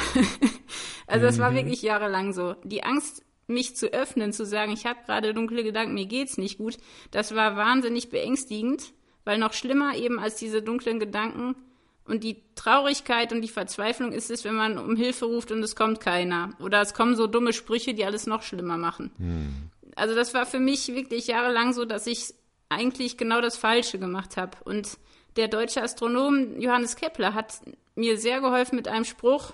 [1.09, 1.57] also das war mhm.
[1.57, 2.55] wirklich jahrelang so.
[2.63, 6.59] Die Angst, mich zu öffnen, zu sagen, ich habe gerade dunkle Gedanken, mir geht's nicht
[6.59, 6.79] gut,
[7.11, 8.93] das war wahnsinnig beängstigend,
[9.25, 11.57] weil noch schlimmer eben als diese dunklen Gedanken
[12.05, 15.75] und die Traurigkeit und die Verzweiflung ist es, wenn man um Hilfe ruft und es
[15.75, 16.51] kommt keiner.
[16.61, 19.11] Oder es kommen so dumme Sprüche, die alles noch schlimmer machen.
[19.17, 22.35] Hm also das war für mich wirklich jahrelang so, dass ich
[22.69, 24.57] eigentlich genau das Falsche gemacht habe.
[24.65, 24.99] Und
[25.37, 27.61] der deutsche Astronom Johannes Kepler hat
[27.95, 29.53] mir sehr geholfen mit einem Spruch,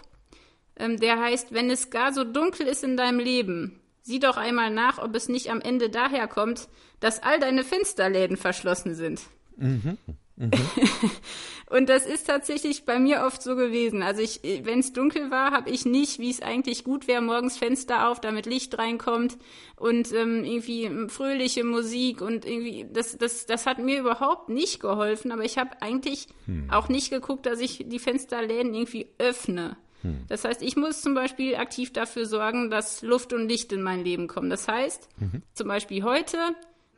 [0.76, 4.70] ähm, der heißt, wenn es gar so dunkel ist in deinem Leben, sieh doch einmal
[4.70, 6.68] nach, ob es nicht am Ende daher kommt,
[7.00, 9.20] dass all deine Fensterläden verschlossen sind.
[9.56, 9.98] Mhm.
[10.40, 10.50] Mhm.
[11.70, 14.02] und das ist tatsächlich bei mir oft so gewesen.
[14.02, 17.58] Also ich, wenn es dunkel war, habe ich nicht, wie es eigentlich gut wäre, morgens
[17.58, 19.36] Fenster auf, damit Licht reinkommt
[19.76, 25.30] und ähm, irgendwie fröhliche Musik und irgendwie das, das, das hat mir überhaupt nicht geholfen.
[25.30, 26.70] Aber ich habe eigentlich hm.
[26.70, 29.76] auch nicht geguckt, dass ich die Fensterläden irgendwie öffne.
[30.00, 30.24] Hm.
[30.28, 34.02] Das heißt, ich muss zum Beispiel aktiv dafür sorgen, dass Luft und Licht in mein
[34.02, 34.48] Leben kommen.
[34.48, 35.42] Das heißt, mhm.
[35.52, 36.38] zum Beispiel heute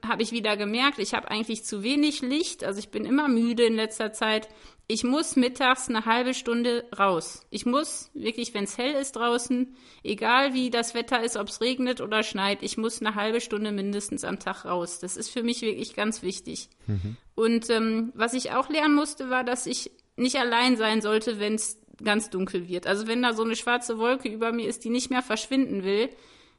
[0.07, 2.65] habe ich wieder gemerkt, ich habe eigentlich zu wenig Licht.
[2.65, 4.49] Also ich bin immer müde in letzter Zeit.
[4.89, 7.47] Ich muss mittags eine halbe Stunde raus.
[7.51, 11.61] Ich muss wirklich, wenn es hell ist draußen, egal wie das Wetter ist, ob es
[11.61, 14.99] regnet oder schneit, ich muss eine halbe Stunde mindestens am Tag raus.
[14.99, 16.69] Das ist für mich wirklich ganz wichtig.
[16.87, 17.17] Mhm.
[17.35, 21.55] Und ähm, was ich auch lernen musste, war, dass ich nicht allein sein sollte, wenn
[21.55, 22.87] es ganz dunkel wird.
[22.87, 26.11] Also wenn da so eine schwarze Wolke über mir ist, die nicht mehr verschwinden will,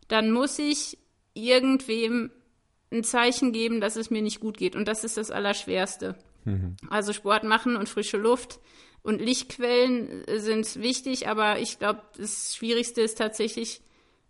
[0.08, 0.98] dann muss ich
[1.34, 2.32] irgendwem
[2.94, 4.76] ein Zeichen geben, dass es mir nicht gut geht.
[4.76, 6.16] Und das ist das Allerschwerste.
[6.46, 6.78] Mhm.
[6.90, 8.60] Also Sport machen und frische Luft
[9.02, 13.82] und Lichtquellen sind wichtig, aber ich glaube, das Schwierigste ist tatsächlich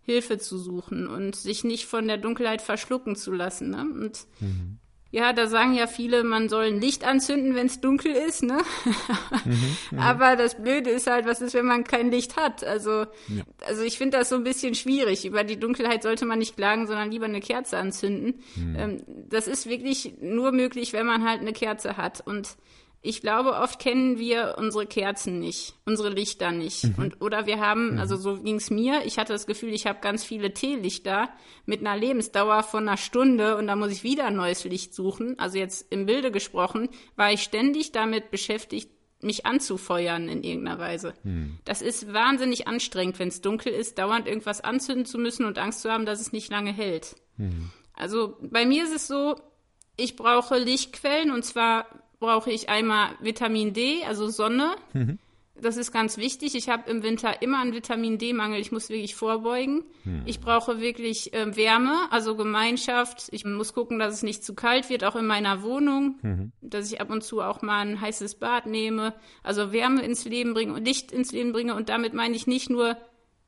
[0.02, 3.70] Hilfe zu suchen und sich nicht von der Dunkelheit verschlucken zu lassen.
[3.70, 3.80] Ne?
[3.82, 4.78] Und mhm.
[5.14, 8.58] Ja, da sagen ja viele, man soll ein Licht anzünden, wenn es dunkel ist, ne?
[9.44, 12.64] mhm, mhm, Aber das Blöde ist halt, was ist, wenn man kein Licht hat?
[12.64, 13.44] Also, ja.
[13.64, 15.24] also ich finde das so ein bisschen schwierig.
[15.24, 18.42] Über die Dunkelheit sollte man nicht klagen, sondern lieber eine Kerze anzünden.
[18.56, 18.76] Mhm.
[18.76, 22.20] Ähm, das ist wirklich nur möglich, wenn man halt eine Kerze hat.
[22.26, 22.56] Und
[23.04, 26.84] ich glaube, oft kennen wir unsere Kerzen nicht, unsere Lichter nicht.
[26.84, 26.94] Mhm.
[26.96, 27.98] Und, oder wir haben, mhm.
[27.98, 31.28] also so ging's mir, ich hatte das Gefühl, ich habe ganz viele Teelichter
[31.66, 35.38] mit einer Lebensdauer von einer Stunde und da muss ich wieder ein neues Licht suchen.
[35.38, 38.90] Also jetzt im Bilde gesprochen, war ich ständig damit beschäftigt,
[39.20, 41.12] mich anzufeuern in irgendeiner Weise.
[41.24, 41.58] Mhm.
[41.66, 45.82] Das ist wahnsinnig anstrengend, wenn es dunkel ist, dauernd irgendwas anzünden zu müssen und Angst
[45.82, 47.16] zu haben, dass es nicht lange hält.
[47.36, 47.70] Mhm.
[47.92, 49.36] Also bei mir ist es so,
[49.96, 51.86] ich brauche Lichtquellen und zwar
[52.24, 54.74] brauche ich einmal Vitamin D, also Sonne.
[54.92, 55.18] Mhm.
[55.60, 56.56] Das ist ganz wichtig.
[56.56, 58.60] Ich habe im Winter immer einen Vitamin D-Mangel.
[58.60, 59.84] Ich muss wirklich vorbeugen.
[60.02, 60.22] Mhm.
[60.26, 63.28] Ich brauche wirklich äh, Wärme, also Gemeinschaft.
[63.30, 66.18] Ich muss gucken, dass es nicht zu kalt wird, auch in meiner Wohnung.
[66.22, 66.52] Mhm.
[66.60, 69.14] Dass ich ab und zu auch mal ein heißes Bad nehme.
[69.44, 71.76] Also Wärme ins Leben bringe und Licht ins Leben bringe.
[71.76, 72.96] Und damit meine ich nicht nur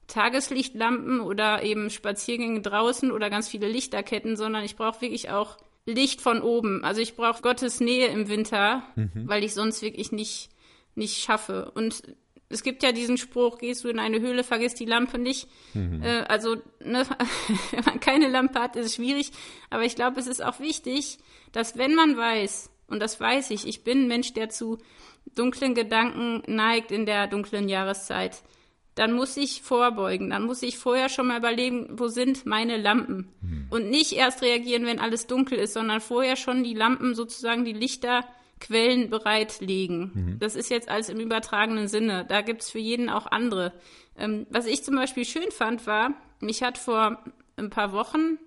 [0.07, 6.21] Tageslichtlampen oder eben Spaziergänge draußen oder ganz viele Lichterketten, sondern ich brauche wirklich auch Licht
[6.21, 6.85] von oben.
[6.85, 9.27] Also ich brauche Gottes Nähe im Winter, mhm.
[9.27, 10.51] weil ich sonst wirklich nicht,
[10.95, 11.71] nicht schaffe.
[11.75, 12.03] Und
[12.49, 15.49] es gibt ja diesen Spruch, gehst du in eine Höhle, vergiss die Lampe nicht.
[15.75, 16.03] Mhm.
[16.03, 17.07] Äh, also, ne,
[17.71, 19.31] wenn man keine Lampe hat, ist es schwierig.
[19.71, 21.19] Aber ich glaube, es ist auch wichtig,
[21.53, 24.79] dass wenn man weiß, und das weiß ich, ich bin ein Mensch, der zu
[25.35, 28.43] dunklen Gedanken neigt in der dunklen Jahreszeit,
[28.95, 33.29] dann muss ich vorbeugen, dann muss ich vorher schon mal überlegen, wo sind meine Lampen?
[33.43, 33.56] Mhm.
[33.71, 37.73] Und nicht erst reagieren, wenn alles dunkel ist, sondern vorher schon die Lampen sozusagen, die
[37.73, 38.25] Lichter
[38.61, 40.11] Quellen bereitlegen.
[40.15, 40.39] Mhm.
[40.39, 42.25] Das ist jetzt alles im übertragenen Sinne.
[42.27, 43.73] Da gibt's für jeden auch andere.
[44.19, 47.23] Ähm, was ich zum Beispiel schön fand, war, mich hat vor
[47.57, 48.39] ein paar Wochen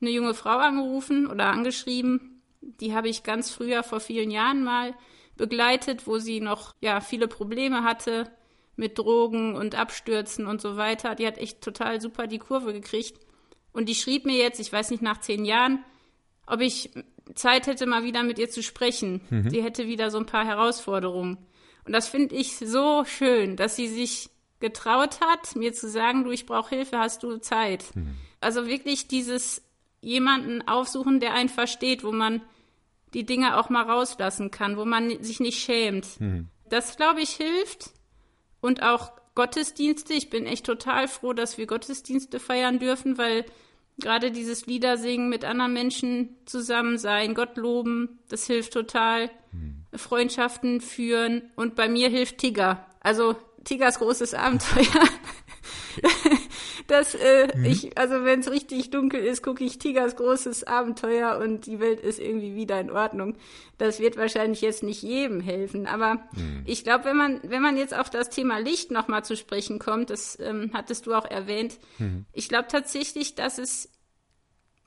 [0.00, 2.42] eine junge Frau angerufen oder angeschrieben.
[2.60, 4.94] Die habe ich ganz früher vor vielen Jahren mal
[5.36, 8.30] begleitet, wo sie noch ja viele Probleme hatte
[8.76, 11.14] mit Drogen und Abstürzen und so weiter.
[11.14, 13.18] Die hat echt total super die Kurve gekriegt.
[13.72, 15.84] Und die schrieb mir jetzt, ich weiß nicht, nach zehn Jahren,
[16.46, 16.90] ob ich
[17.34, 19.20] Zeit hätte, mal wieder mit ihr zu sprechen.
[19.30, 19.50] Mhm.
[19.50, 21.38] Sie hätte wieder so ein paar Herausforderungen.
[21.84, 26.30] Und das finde ich so schön, dass sie sich getraut hat, mir zu sagen, du,
[26.30, 27.84] ich brauche Hilfe, hast du Zeit?
[27.94, 28.16] Mhm.
[28.40, 29.62] Also wirklich dieses
[30.00, 32.42] jemanden aufsuchen, der einen versteht, wo man
[33.14, 36.20] die Dinge auch mal rauslassen kann, wo man sich nicht schämt.
[36.20, 36.48] Mhm.
[36.68, 37.90] Das, glaube ich, hilft.
[38.60, 40.14] Und auch Gottesdienste.
[40.14, 43.44] Ich bin echt total froh, dass wir Gottesdienste feiern dürfen, weil
[44.00, 49.30] Gerade dieses Liedersingen mit anderen Menschen zusammen sein, Gott loben, das hilft total.
[49.52, 49.84] Mhm.
[49.94, 52.86] Freundschaften führen und bei mir hilft Tigger.
[53.00, 55.04] Also Tiggers großes Abenteuer.
[56.90, 57.64] Das, äh, mhm.
[57.64, 62.00] ich, also wenn es richtig dunkel ist, gucke ich Tigers großes Abenteuer und die Welt
[62.00, 63.36] ist irgendwie wieder in Ordnung.
[63.78, 66.62] Das wird wahrscheinlich jetzt nicht jedem helfen, aber mhm.
[66.66, 70.10] ich glaube, wenn man, wenn man jetzt auf das Thema Licht nochmal zu sprechen kommt,
[70.10, 72.26] das ähm, hattest du auch erwähnt, mhm.
[72.32, 73.90] ich glaube tatsächlich, dass es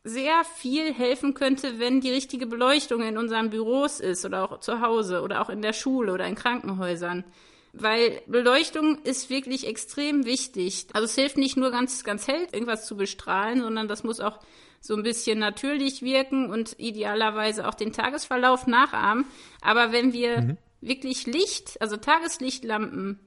[0.04, 4.82] sehr viel helfen könnte, wenn die richtige Beleuchtung in unseren Büros ist oder auch zu
[4.82, 7.24] Hause oder auch in der Schule oder in Krankenhäusern.
[7.74, 10.86] Weil Beleuchtung ist wirklich extrem wichtig.
[10.94, 14.40] Also es hilft nicht nur ganz, ganz hell irgendwas zu bestrahlen, sondern das muss auch
[14.80, 19.26] so ein bisschen natürlich wirken und idealerweise auch den Tagesverlauf nachahmen.
[19.62, 20.58] Aber wenn wir mhm.
[20.82, 23.20] wirklich Licht, also Tageslichtlampen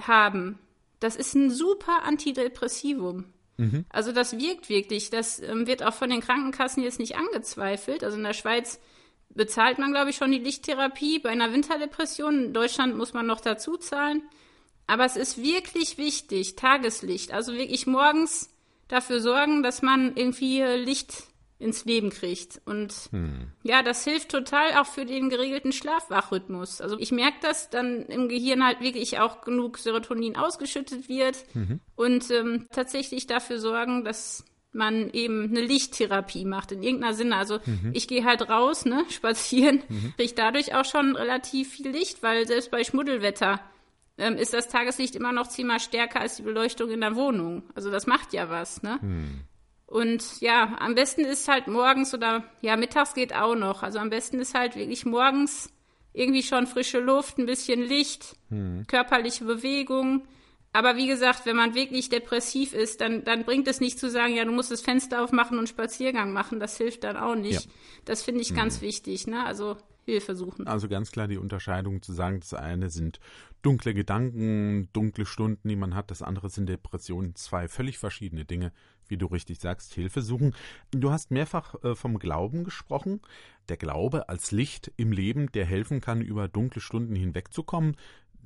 [0.00, 0.58] haben,
[1.00, 3.24] das ist ein super Antidepressivum.
[3.58, 3.84] Mhm.
[3.90, 5.10] Also das wirkt wirklich.
[5.10, 8.04] Das ähm, wird auch von den Krankenkassen jetzt nicht angezweifelt.
[8.04, 8.80] Also in der Schweiz
[9.30, 11.18] bezahlt man, glaube ich, schon die Lichttherapie.
[11.18, 14.22] Bei einer Winterdepression in Deutschland muss man noch dazu zahlen.
[14.86, 17.32] Aber es ist wirklich wichtig, Tageslicht.
[17.32, 18.50] Also wirklich morgens
[18.88, 21.24] dafür sorgen, dass man irgendwie Licht
[21.58, 22.60] ins Leben kriegt.
[22.66, 23.50] Und hm.
[23.62, 26.80] ja, das hilft total auch für den geregelten Schlafwachrhythmus.
[26.80, 31.80] Also ich merke, dass dann im Gehirn halt wirklich auch genug Serotonin ausgeschüttet wird mhm.
[31.94, 34.44] und ähm, tatsächlich dafür sorgen, dass
[34.76, 37.36] man eben eine Lichttherapie macht in irgendeiner Sinne.
[37.36, 37.90] Also mhm.
[37.94, 40.14] ich gehe halt raus, ne, spazieren, mhm.
[40.16, 43.60] kriege dadurch auch schon relativ viel Licht, weil selbst bei Schmuddelwetter
[44.18, 47.64] ähm, ist das Tageslicht immer noch zehnmal stärker als die Beleuchtung in der Wohnung.
[47.74, 48.98] Also das macht ja was, ne?
[49.02, 49.40] Mhm.
[49.86, 53.82] Und ja, am besten ist halt morgens oder ja, mittags geht auch noch.
[53.82, 55.72] Also am besten ist halt wirklich morgens
[56.12, 58.84] irgendwie schon frische Luft, ein bisschen Licht, hm.
[58.88, 60.26] körperliche Bewegung.
[60.76, 64.34] Aber wie gesagt, wenn man wirklich depressiv ist, dann, dann bringt es nicht zu sagen,
[64.34, 66.60] ja, du musst das Fenster aufmachen und Spaziergang machen.
[66.60, 67.64] Das hilft dann auch nicht.
[67.64, 67.70] Ja.
[68.04, 69.26] Das finde ich ganz wichtig.
[69.26, 69.42] Ne?
[69.42, 70.66] Also Hilfe suchen.
[70.66, 73.20] Also ganz klar die Unterscheidung zu sagen, das eine sind
[73.62, 77.34] dunkle Gedanken, dunkle Stunden, die man hat, das andere sind Depressionen.
[77.36, 78.70] Zwei völlig verschiedene Dinge,
[79.08, 80.54] wie du richtig sagst, Hilfe suchen.
[80.90, 83.22] Du hast mehrfach äh, vom Glauben gesprochen.
[83.70, 87.96] Der Glaube als Licht im Leben, der helfen kann, über dunkle Stunden hinwegzukommen.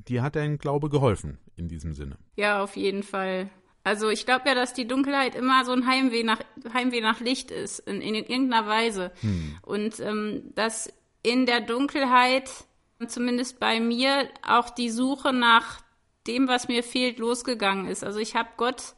[0.07, 2.17] Dir hat dein Glaube geholfen in diesem Sinne.
[2.37, 3.49] Ja, auf jeden Fall.
[3.85, 6.41] Also ich glaube ja, dass die Dunkelheit immer so ein Heimweh nach,
[6.75, 9.13] Heimweh nach Licht ist, in, in irgendeiner Weise.
[9.21, 9.57] Hm.
[9.63, 10.93] Und ähm, dass
[11.23, 12.51] in der Dunkelheit,
[13.07, 15.81] zumindest bei mir, auch die Suche nach
[16.27, 18.05] dem, was mir fehlt, losgegangen ist.
[18.05, 18.95] Also ich habe Gott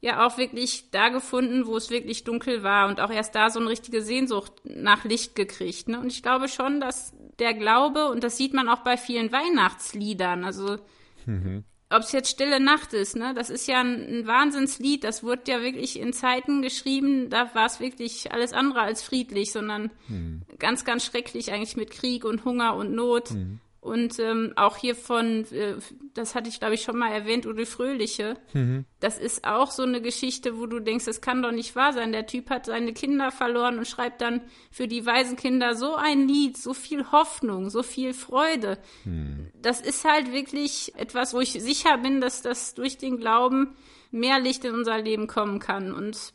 [0.00, 3.58] ja auch wirklich da gefunden, wo es wirklich dunkel war und auch erst da so
[3.58, 5.88] eine richtige Sehnsucht nach Licht gekriegt.
[5.88, 5.98] Ne?
[5.98, 10.44] Und ich glaube schon, dass der Glaube, und das sieht man auch bei vielen Weihnachtsliedern,
[10.44, 10.78] also
[11.24, 13.32] mhm ob es jetzt Stille Nacht ist, ne?
[13.34, 15.04] Das ist ja ein, ein, Wahnsinnslied.
[15.04, 19.52] Das wurde ja wirklich in Zeiten geschrieben, da war es wirklich alles andere als friedlich,
[19.52, 20.42] sondern hm.
[20.58, 23.30] ganz, ganz schrecklich eigentlich mit Krieg und Hunger und Not.
[23.30, 23.60] Hm.
[23.86, 25.76] Und ähm, auch hier von, äh,
[26.12, 28.36] das hatte ich glaube ich schon mal erwähnt, Udo Fröhliche.
[28.52, 28.84] Mhm.
[28.98, 32.10] Das ist auch so eine Geschichte, wo du denkst, das kann doch nicht wahr sein.
[32.10, 34.40] Der Typ hat seine Kinder verloren und schreibt dann
[34.72, 38.78] für die Waisenkinder so ein Lied, so viel Hoffnung, so viel Freude.
[39.04, 39.52] Mhm.
[39.54, 43.76] Das ist halt wirklich etwas, wo ich sicher bin, dass das durch den Glauben
[44.10, 45.94] mehr Licht in unser Leben kommen kann.
[45.94, 46.34] Und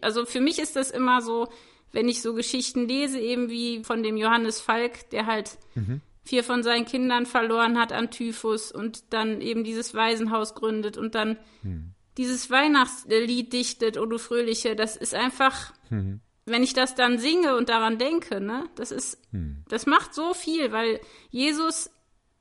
[0.00, 1.46] also für mich ist das immer so,
[1.92, 6.00] wenn ich so Geschichten lese, eben wie von dem Johannes Falk, der halt mhm.
[6.28, 11.14] Vier von seinen Kindern verloren hat an Typhus und dann eben dieses Waisenhaus gründet und
[11.14, 11.94] dann mhm.
[12.18, 16.20] dieses Weihnachtslied dichtet, O du Fröhliche, das ist einfach, mhm.
[16.44, 19.64] wenn ich das dann singe und daran denke, ne, das ist, mhm.
[19.70, 21.90] das macht so viel, weil Jesus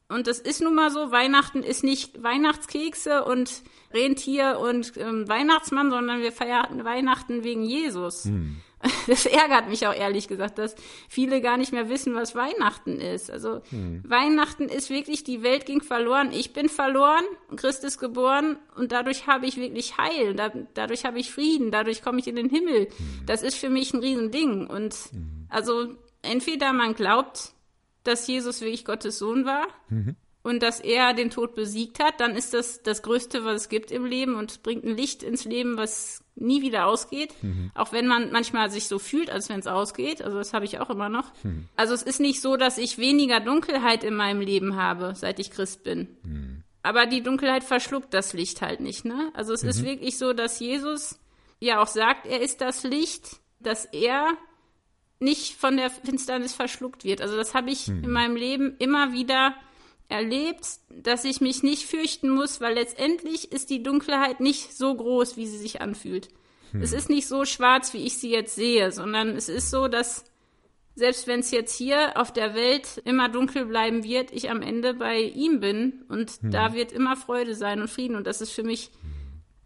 [0.10, 3.62] und das ist nun mal so, Weihnachten ist nicht Weihnachtskekse und
[3.94, 8.26] Rentier und ähm, Weihnachtsmann, sondern wir feiern Weihnachten wegen Jesus.
[8.26, 8.58] Hm.
[9.08, 10.76] Das ärgert mich auch ehrlich gesagt, dass
[11.08, 13.32] viele gar nicht mehr wissen, was Weihnachten ist.
[13.32, 14.04] Also hm.
[14.06, 17.24] Weihnachten ist wirklich, die Welt ging verloren, ich bin verloren,
[17.56, 22.02] Christ ist geboren und dadurch habe ich wirklich Heil, da, dadurch habe ich Frieden, dadurch
[22.02, 22.86] komme ich in den Himmel.
[22.86, 23.26] Hm.
[23.26, 24.68] Das ist für mich ein Riesending.
[24.68, 25.48] Und hm.
[25.50, 27.54] also entweder man glaubt,
[28.04, 29.68] dass Jesus wirklich Gottes Sohn war.
[30.48, 33.70] Mhm und dass er den Tod besiegt hat, dann ist das das Größte, was es
[33.70, 37.34] gibt im Leben und bringt ein Licht ins Leben, was nie wieder ausgeht.
[37.42, 37.72] Mhm.
[37.76, 40.22] Auch wenn man manchmal sich so fühlt, als wenn es ausgeht.
[40.22, 41.34] Also das habe ich auch immer noch.
[41.44, 41.68] Mhm.
[41.76, 45.52] Also es ist nicht so, dass ich weniger Dunkelheit in meinem Leben habe, seit ich
[45.52, 46.08] Christ bin.
[46.24, 46.64] Mhm.
[46.82, 49.04] Aber die Dunkelheit verschluckt das Licht halt nicht.
[49.04, 49.32] Ne?
[49.34, 49.88] Also es ist mhm.
[49.88, 51.20] wirklich so, dass Jesus
[51.60, 54.38] ja auch sagt, er ist das Licht, dass er
[55.20, 57.22] nicht von der Finsternis verschluckt wird.
[57.22, 58.06] Also das habe ich mhm.
[58.06, 59.56] in meinem Leben immer wieder
[60.10, 65.38] erlebt, dass ich mich nicht fürchten muss, weil letztendlich ist die Dunkelheit nicht so groß,
[65.38, 66.30] wie sie sich anfühlt.
[66.72, 66.82] Hm.
[66.82, 70.26] Es ist nicht so schwarz, wie ich sie jetzt sehe, sondern es ist so, dass
[70.96, 74.96] selbst wenn es jetzt hier auf der Welt immer dunkel bleiben wird, ich am Ende
[74.96, 76.52] bei ihm bin und hm.
[76.52, 78.92] da wird immer Freude sein und Frieden und das ist für mich,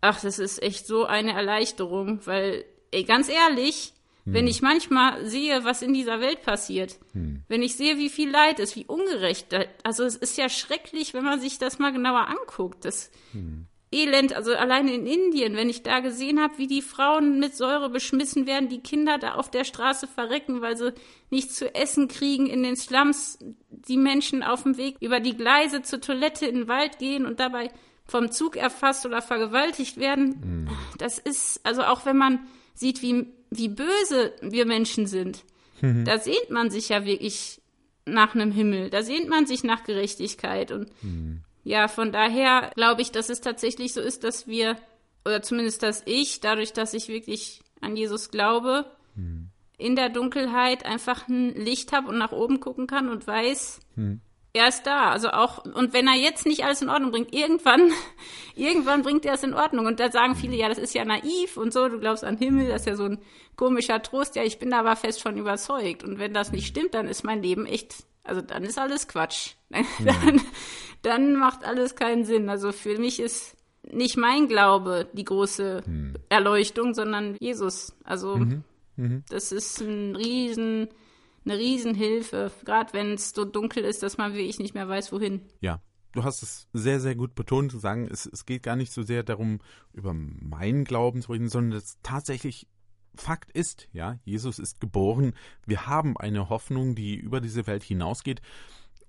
[0.02, 3.94] ach, das ist echt so eine Erleichterung, weil, ey, ganz ehrlich,
[4.26, 4.48] wenn hm.
[4.48, 7.44] ich manchmal sehe, was in dieser Welt passiert, hm.
[7.48, 9.48] wenn ich sehe, wie viel Leid ist, wie ungerecht,
[9.84, 12.86] also es ist ja schrecklich, wenn man sich das mal genauer anguckt.
[12.86, 13.68] Das hm.
[13.94, 17.90] Elend, also alleine in Indien, wenn ich da gesehen habe, wie die Frauen mit Säure
[17.90, 20.94] beschmissen werden, die Kinder da auf der Straße verrecken, weil sie
[21.30, 23.38] nichts zu essen kriegen in den Slums,
[23.70, 27.42] die Menschen auf dem Weg über die Gleise zur Toilette in den Wald gehen und
[27.42, 27.70] dabei
[28.06, 30.70] vom Zug erfasst oder vergewaltigt werden.
[30.98, 35.44] Das ist, also auch wenn man sieht, wie wie böse wir Menschen sind,
[35.82, 36.06] mhm.
[36.06, 37.62] da sehnt man sich ja wirklich
[38.06, 40.72] nach einem Himmel, da sehnt man sich nach Gerechtigkeit.
[40.72, 41.42] Und mhm.
[41.64, 44.78] ja, von daher glaube ich, dass es tatsächlich so ist, dass wir,
[45.26, 49.50] oder zumindest dass ich, dadurch, dass ich wirklich an Jesus glaube, mhm.
[49.78, 54.22] in der Dunkelheit einfach ein Licht habe und nach oben gucken kann und weiß, mhm
[54.54, 55.12] er ist da.
[55.12, 57.92] Also auch, und wenn er jetzt nicht alles in Ordnung bringt, irgendwann,
[58.56, 59.86] irgendwann bringt er es in Ordnung.
[59.86, 62.68] Und da sagen viele, ja, das ist ja naiv und so, du glaubst an Himmel,
[62.68, 63.20] das ist ja so ein
[63.56, 64.36] komischer Trost.
[64.36, 66.04] Ja, ich bin da aber fest von überzeugt.
[66.04, 69.54] Und wenn das nicht stimmt, dann ist mein Leben echt, also dann ist alles Quatsch.
[70.04, 70.42] Dann,
[71.02, 72.50] dann macht alles keinen Sinn.
[72.50, 76.14] Also für mich ist nicht mein Glaube die große hm.
[76.28, 77.96] Erleuchtung, sondern Jesus.
[78.04, 78.64] Also, mhm.
[78.98, 79.24] Mhm.
[79.30, 80.90] das ist ein riesen,
[81.46, 85.42] eine Riesenhilfe, gerade wenn es so dunkel ist, dass man wirklich nicht mehr weiß, wohin.
[85.60, 88.92] Ja, du hast es sehr, sehr gut betont, zu sagen, es, es geht gar nicht
[88.92, 89.60] so sehr darum,
[89.94, 92.68] über meinen Glauben zu reden, sondern es tatsächlich
[93.16, 95.34] Fakt ist, ja, Jesus ist geboren.
[95.66, 98.42] Wir haben eine Hoffnung, die über diese Welt hinausgeht.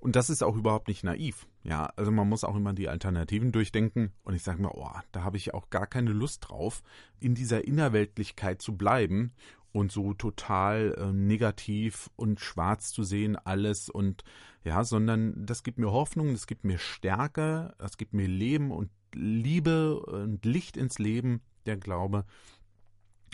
[0.00, 1.46] Und das ist auch überhaupt nicht naiv.
[1.62, 4.12] Ja, also man muss auch immer die Alternativen durchdenken.
[4.24, 6.82] Und ich sage mir, oh, da habe ich auch gar keine Lust drauf,
[7.20, 9.32] in dieser Innerweltlichkeit zu bleiben
[9.72, 14.22] und so total äh, negativ und schwarz zu sehen alles und
[14.64, 18.90] ja, sondern das gibt mir Hoffnung, das gibt mir Stärke, das gibt mir Leben und
[19.14, 22.24] Liebe und Licht ins Leben, der Glaube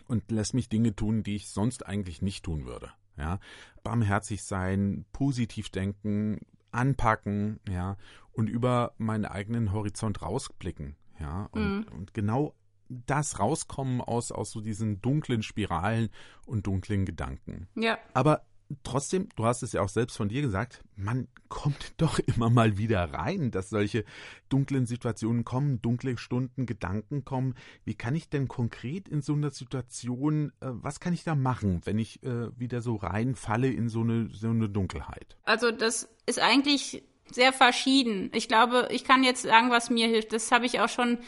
[0.06, 2.90] und lässt mich Dinge tun, die ich sonst eigentlich nicht tun würde.
[3.16, 3.40] Ja,
[3.82, 6.38] barmherzig sein, positiv denken,
[6.70, 7.96] anpacken, ja,
[8.32, 11.86] und über meinen eigenen Horizont rausblicken, ja, und, mhm.
[11.92, 12.54] und genau
[12.88, 16.10] das rauskommen aus, aus so diesen dunklen Spiralen
[16.46, 17.68] und dunklen Gedanken.
[17.74, 17.98] Ja.
[18.14, 18.42] Aber
[18.82, 22.78] trotzdem, du hast es ja auch selbst von dir gesagt, man kommt doch immer mal
[22.78, 24.04] wieder rein, dass solche
[24.48, 27.54] dunklen Situationen kommen, dunkle Stunden, Gedanken kommen.
[27.84, 31.80] Wie kann ich denn konkret in so einer Situation, äh, was kann ich da machen,
[31.84, 35.36] wenn ich äh, wieder so reinfalle in so eine, so eine Dunkelheit?
[35.44, 37.02] Also das ist eigentlich
[37.32, 38.30] sehr verschieden.
[38.34, 40.32] Ich glaube, ich kann jetzt sagen, was mir hilft.
[40.32, 41.18] Das habe ich auch schon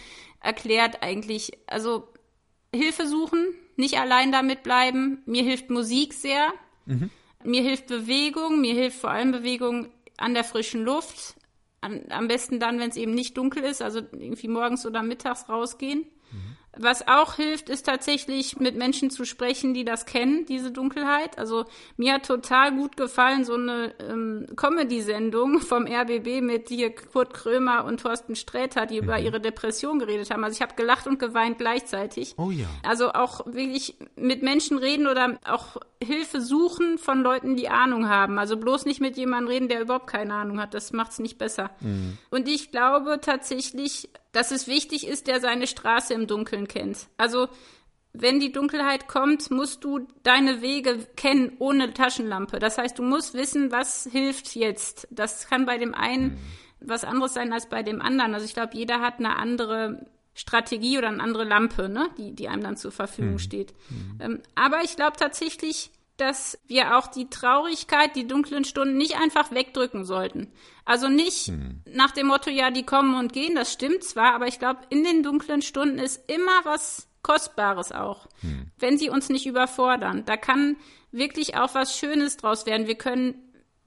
[0.40, 1.52] erklärt eigentlich.
[1.66, 2.08] Also
[2.74, 3.46] Hilfe suchen,
[3.76, 5.22] nicht allein damit bleiben.
[5.26, 6.52] Mir hilft Musik sehr.
[6.86, 7.10] Mhm.
[7.44, 8.60] Mir hilft Bewegung.
[8.60, 11.36] Mir hilft vor allem Bewegung an der frischen Luft.
[11.80, 15.48] An, am besten dann, wenn es eben nicht dunkel ist, also irgendwie morgens oder mittags
[15.48, 16.00] rausgehen.
[16.30, 16.56] Mhm.
[16.78, 21.36] Was auch hilft, ist tatsächlich mit Menschen zu sprechen, die das kennen, diese Dunkelheit.
[21.36, 21.64] Also
[21.96, 27.84] mir hat total gut gefallen so eine ähm, Comedy-Sendung vom RBB mit hier Kurt Krömer
[27.84, 29.04] und Thorsten Sträter, die mhm.
[29.04, 30.44] über ihre Depression geredet haben.
[30.44, 32.34] Also ich habe gelacht und geweint gleichzeitig.
[32.36, 32.66] Oh ja.
[32.84, 38.38] Also auch wirklich mit Menschen reden oder auch Hilfe suchen von Leuten, die Ahnung haben.
[38.38, 40.72] Also bloß nicht mit jemandem reden, der überhaupt keine Ahnung hat.
[40.72, 41.70] Das macht es nicht besser.
[41.80, 42.16] Mhm.
[42.30, 47.08] Und ich glaube tatsächlich, dass es wichtig ist, der seine Straße im Dunkeln kennt.
[47.16, 47.48] Also
[48.12, 52.58] wenn die Dunkelheit kommt, musst du deine Wege kennen ohne Taschenlampe.
[52.58, 55.06] Das heißt, du musst wissen, was hilft jetzt.
[55.10, 56.38] Das kann bei dem einen
[56.80, 58.34] was anderes sein als bei dem anderen.
[58.34, 62.48] Also ich glaube, jeder hat eine andere Strategie oder eine andere Lampe, ne, die, die
[62.48, 63.38] einem dann zur Verfügung mhm.
[63.38, 63.74] steht.
[63.90, 64.18] Mhm.
[64.20, 65.90] Ähm, aber ich glaube tatsächlich,
[66.20, 70.52] dass wir auch die Traurigkeit, die dunklen Stunden nicht einfach wegdrücken sollten.
[70.84, 71.82] Also nicht hm.
[71.86, 75.04] nach dem Motto, ja, die kommen und gehen, das stimmt zwar, aber ich glaube, in
[75.04, 78.70] den dunklen Stunden ist immer was Kostbares auch, hm.
[78.78, 80.24] wenn sie uns nicht überfordern.
[80.24, 80.76] Da kann
[81.12, 82.86] wirklich auch was Schönes draus werden.
[82.86, 83.34] Wir können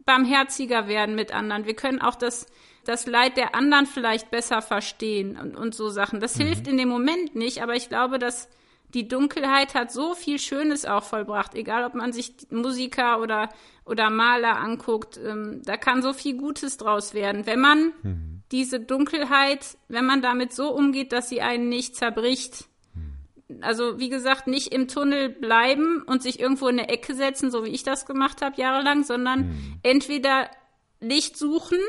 [0.06, 1.66] barmherziger werden mit anderen.
[1.66, 2.48] Wir können auch das,
[2.86, 6.20] das Leid der anderen vielleicht besser verstehen und, und so Sachen.
[6.20, 6.44] Das mhm.
[6.44, 8.50] hilft in dem Moment nicht, aber ich glaube, dass
[8.94, 13.50] die Dunkelheit hat so viel Schönes auch vollbracht, egal ob man sich Musiker oder,
[13.86, 18.44] oder Maler anguckt, ähm, da kann so viel Gutes draus werden, wenn man mhm.
[18.52, 22.66] diese Dunkelheit, wenn man damit so umgeht, dass sie einen nicht zerbricht.
[22.94, 23.58] Mhm.
[23.62, 27.66] Also wie gesagt, nicht im Tunnel bleiben und sich irgendwo in eine Ecke setzen, so
[27.66, 29.80] wie ich das gemacht habe jahrelang, sondern mhm.
[29.82, 30.52] entweder
[31.00, 31.80] Licht suchen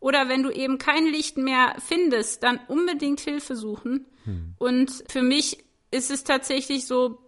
[0.00, 4.06] oder wenn du eben kein Licht mehr findest, dann unbedingt Hilfe suchen.
[4.24, 4.54] Mhm.
[4.58, 7.18] Und für mich ist es tatsächlich so,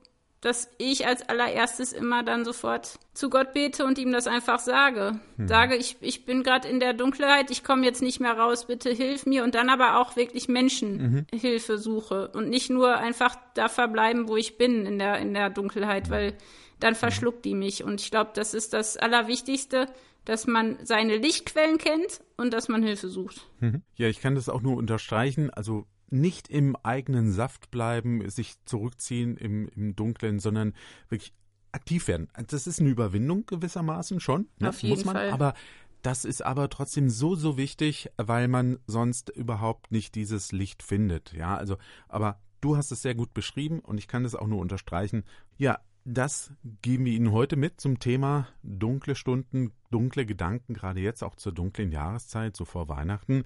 [0.41, 5.19] dass ich als allererstes immer dann sofort zu Gott bete und ihm das einfach sage.
[5.37, 5.49] Hm.
[5.49, 8.91] Sage, ich, ich bin gerade in der Dunkelheit, ich komme jetzt nicht mehr raus, bitte
[8.91, 11.79] hilf mir und dann aber auch wirklich Menschenhilfe mhm.
[11.79, 16.09] suche und nicht nur einfach da verbleiben, wo ich bin in der, in der Dunkelheit,
[16.09, 16.35] weil
[16.79, 16.99] dann mhm.
[16.99, 17.83] verschluckt die mich.
[17.83, 19.87] Und ich glaube, das ist das Allerwichtigste,
[20.25, 23.47] dass man seine Lichtquellen kennt und dass man Hilfe sucht.
[23.59, 23.83] Mhm.
[23.97, 25.51] Ja, ich kann das auch nur unterstreichen.
[25.51, 30.75] Also nicht im eigenen Saft bleiben, sich zurückziehen im, im Dunklen, sondern
[31.09, 31.33] wirklich
[31.73, 32.29] aktiv werden.
[32.49, 34.71] Das ist eine Überwindung gewissermaßen schon, ne?
[34.71, 35.17] Auf jeden muss man.
[35.17, 35.31] Fall.
[35.31, 35.55] Aber
[36.03, 41.33] das ist aber trotzdem so, so wichtig, weil man sonst überhaupt nicht dieses Licht findet.
[41.33, 41.77] Ja, also,
[42.09, 45.25] aber du hast es sehr gut beschrieben und ich kann das auch nur unterstreichen.
[45.57, 46.53] Ja, das
[46.83, 51.53] geben wir Ihnen heute mit zum Thema dunkle Stunden, dunkle Gedanken, gerade jetzt auch zur
[51.53, 53.45] dunklen Jahreszeit, so vor Weihnachten.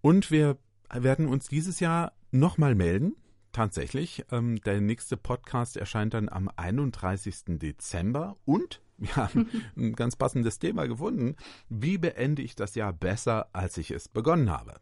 [0.00, 0.58] Und wir
[0.92, 3.16] werden uns dieses Jahr nochmal melden.
[3.52, 4.24] Tatsächlich.
[4.30, 7.58] Ähm, der nächste Podcast erscheint dann am 31.
[7.58, 11.36] Dezember und wir haben ein ganz passendes Thema gefunden.
[11.68, 14.74] Wie beende ich das Jahr besser, als ich es begonnen habe?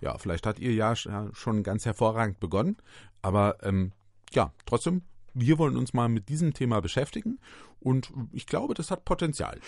[0.00, 2.76] Ja, vielleicht hat Ihr Jahr schon ganz hervorragend begonnen,
[3.20, 3.92] aber ähm,
[4.32, 5.02] ja, trotzdem,
[5.34, 7.40] wir wollen uns mal mit diesem Thema beschäftigen
[7.80, 9.58] und ich glaube, das hat Potenzial.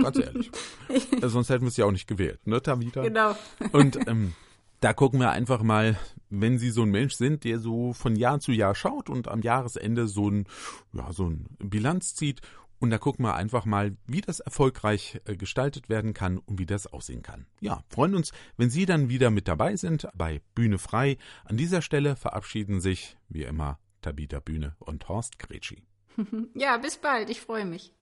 [0.00, 0.50] Ganz ehrlich.
[1.22, 3.02] Sonst hätten wir es ja auch nicht gewählt, ne, Tamita?
[3.02, 3.36] Genau.
[3.72, 4.34] Und ähm,
[4.80, 5.98] da gucken wir einfach mal,
[6.30, 9.42] wenn Sie so ein Mensch sind, der so von Jahr zu Jahr schaut und am
[9.42, 10.46] Jahresende so ein,
[10.92, 12.40] ja, so ein Bilanz zieht.
[12.78, 16.64] Und da gucken wir einfach mal, wie das erfolgreich äh, gestaltet werden kann und wie
[16.64, 17.46] das aussehen kann.
[17.60, 21.18] Ja, freuen uns, wenn Sie dann wieder mit dabei sind bei Bühne frei.
[21.44, 25.82] An dieser Stelle verabschieden sich, wie immer, Tabita Bühne und Horst Gretschi.
[26.54, 27.30] Ja, bis bald.
[27.30, 27.94] Ich freue mich.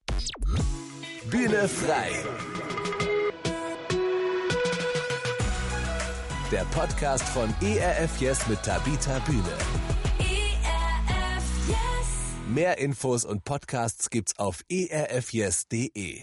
[1.31, 2.11] Bühne frei.
[6.51, 9.43] Der Podcast von ERF Yes mit Tabita Bühne.
[10.19, 11.77] ERF Yes.
[12.49, 16.23] Mehr Infos und Podcasts gibt's auf erfyes.de.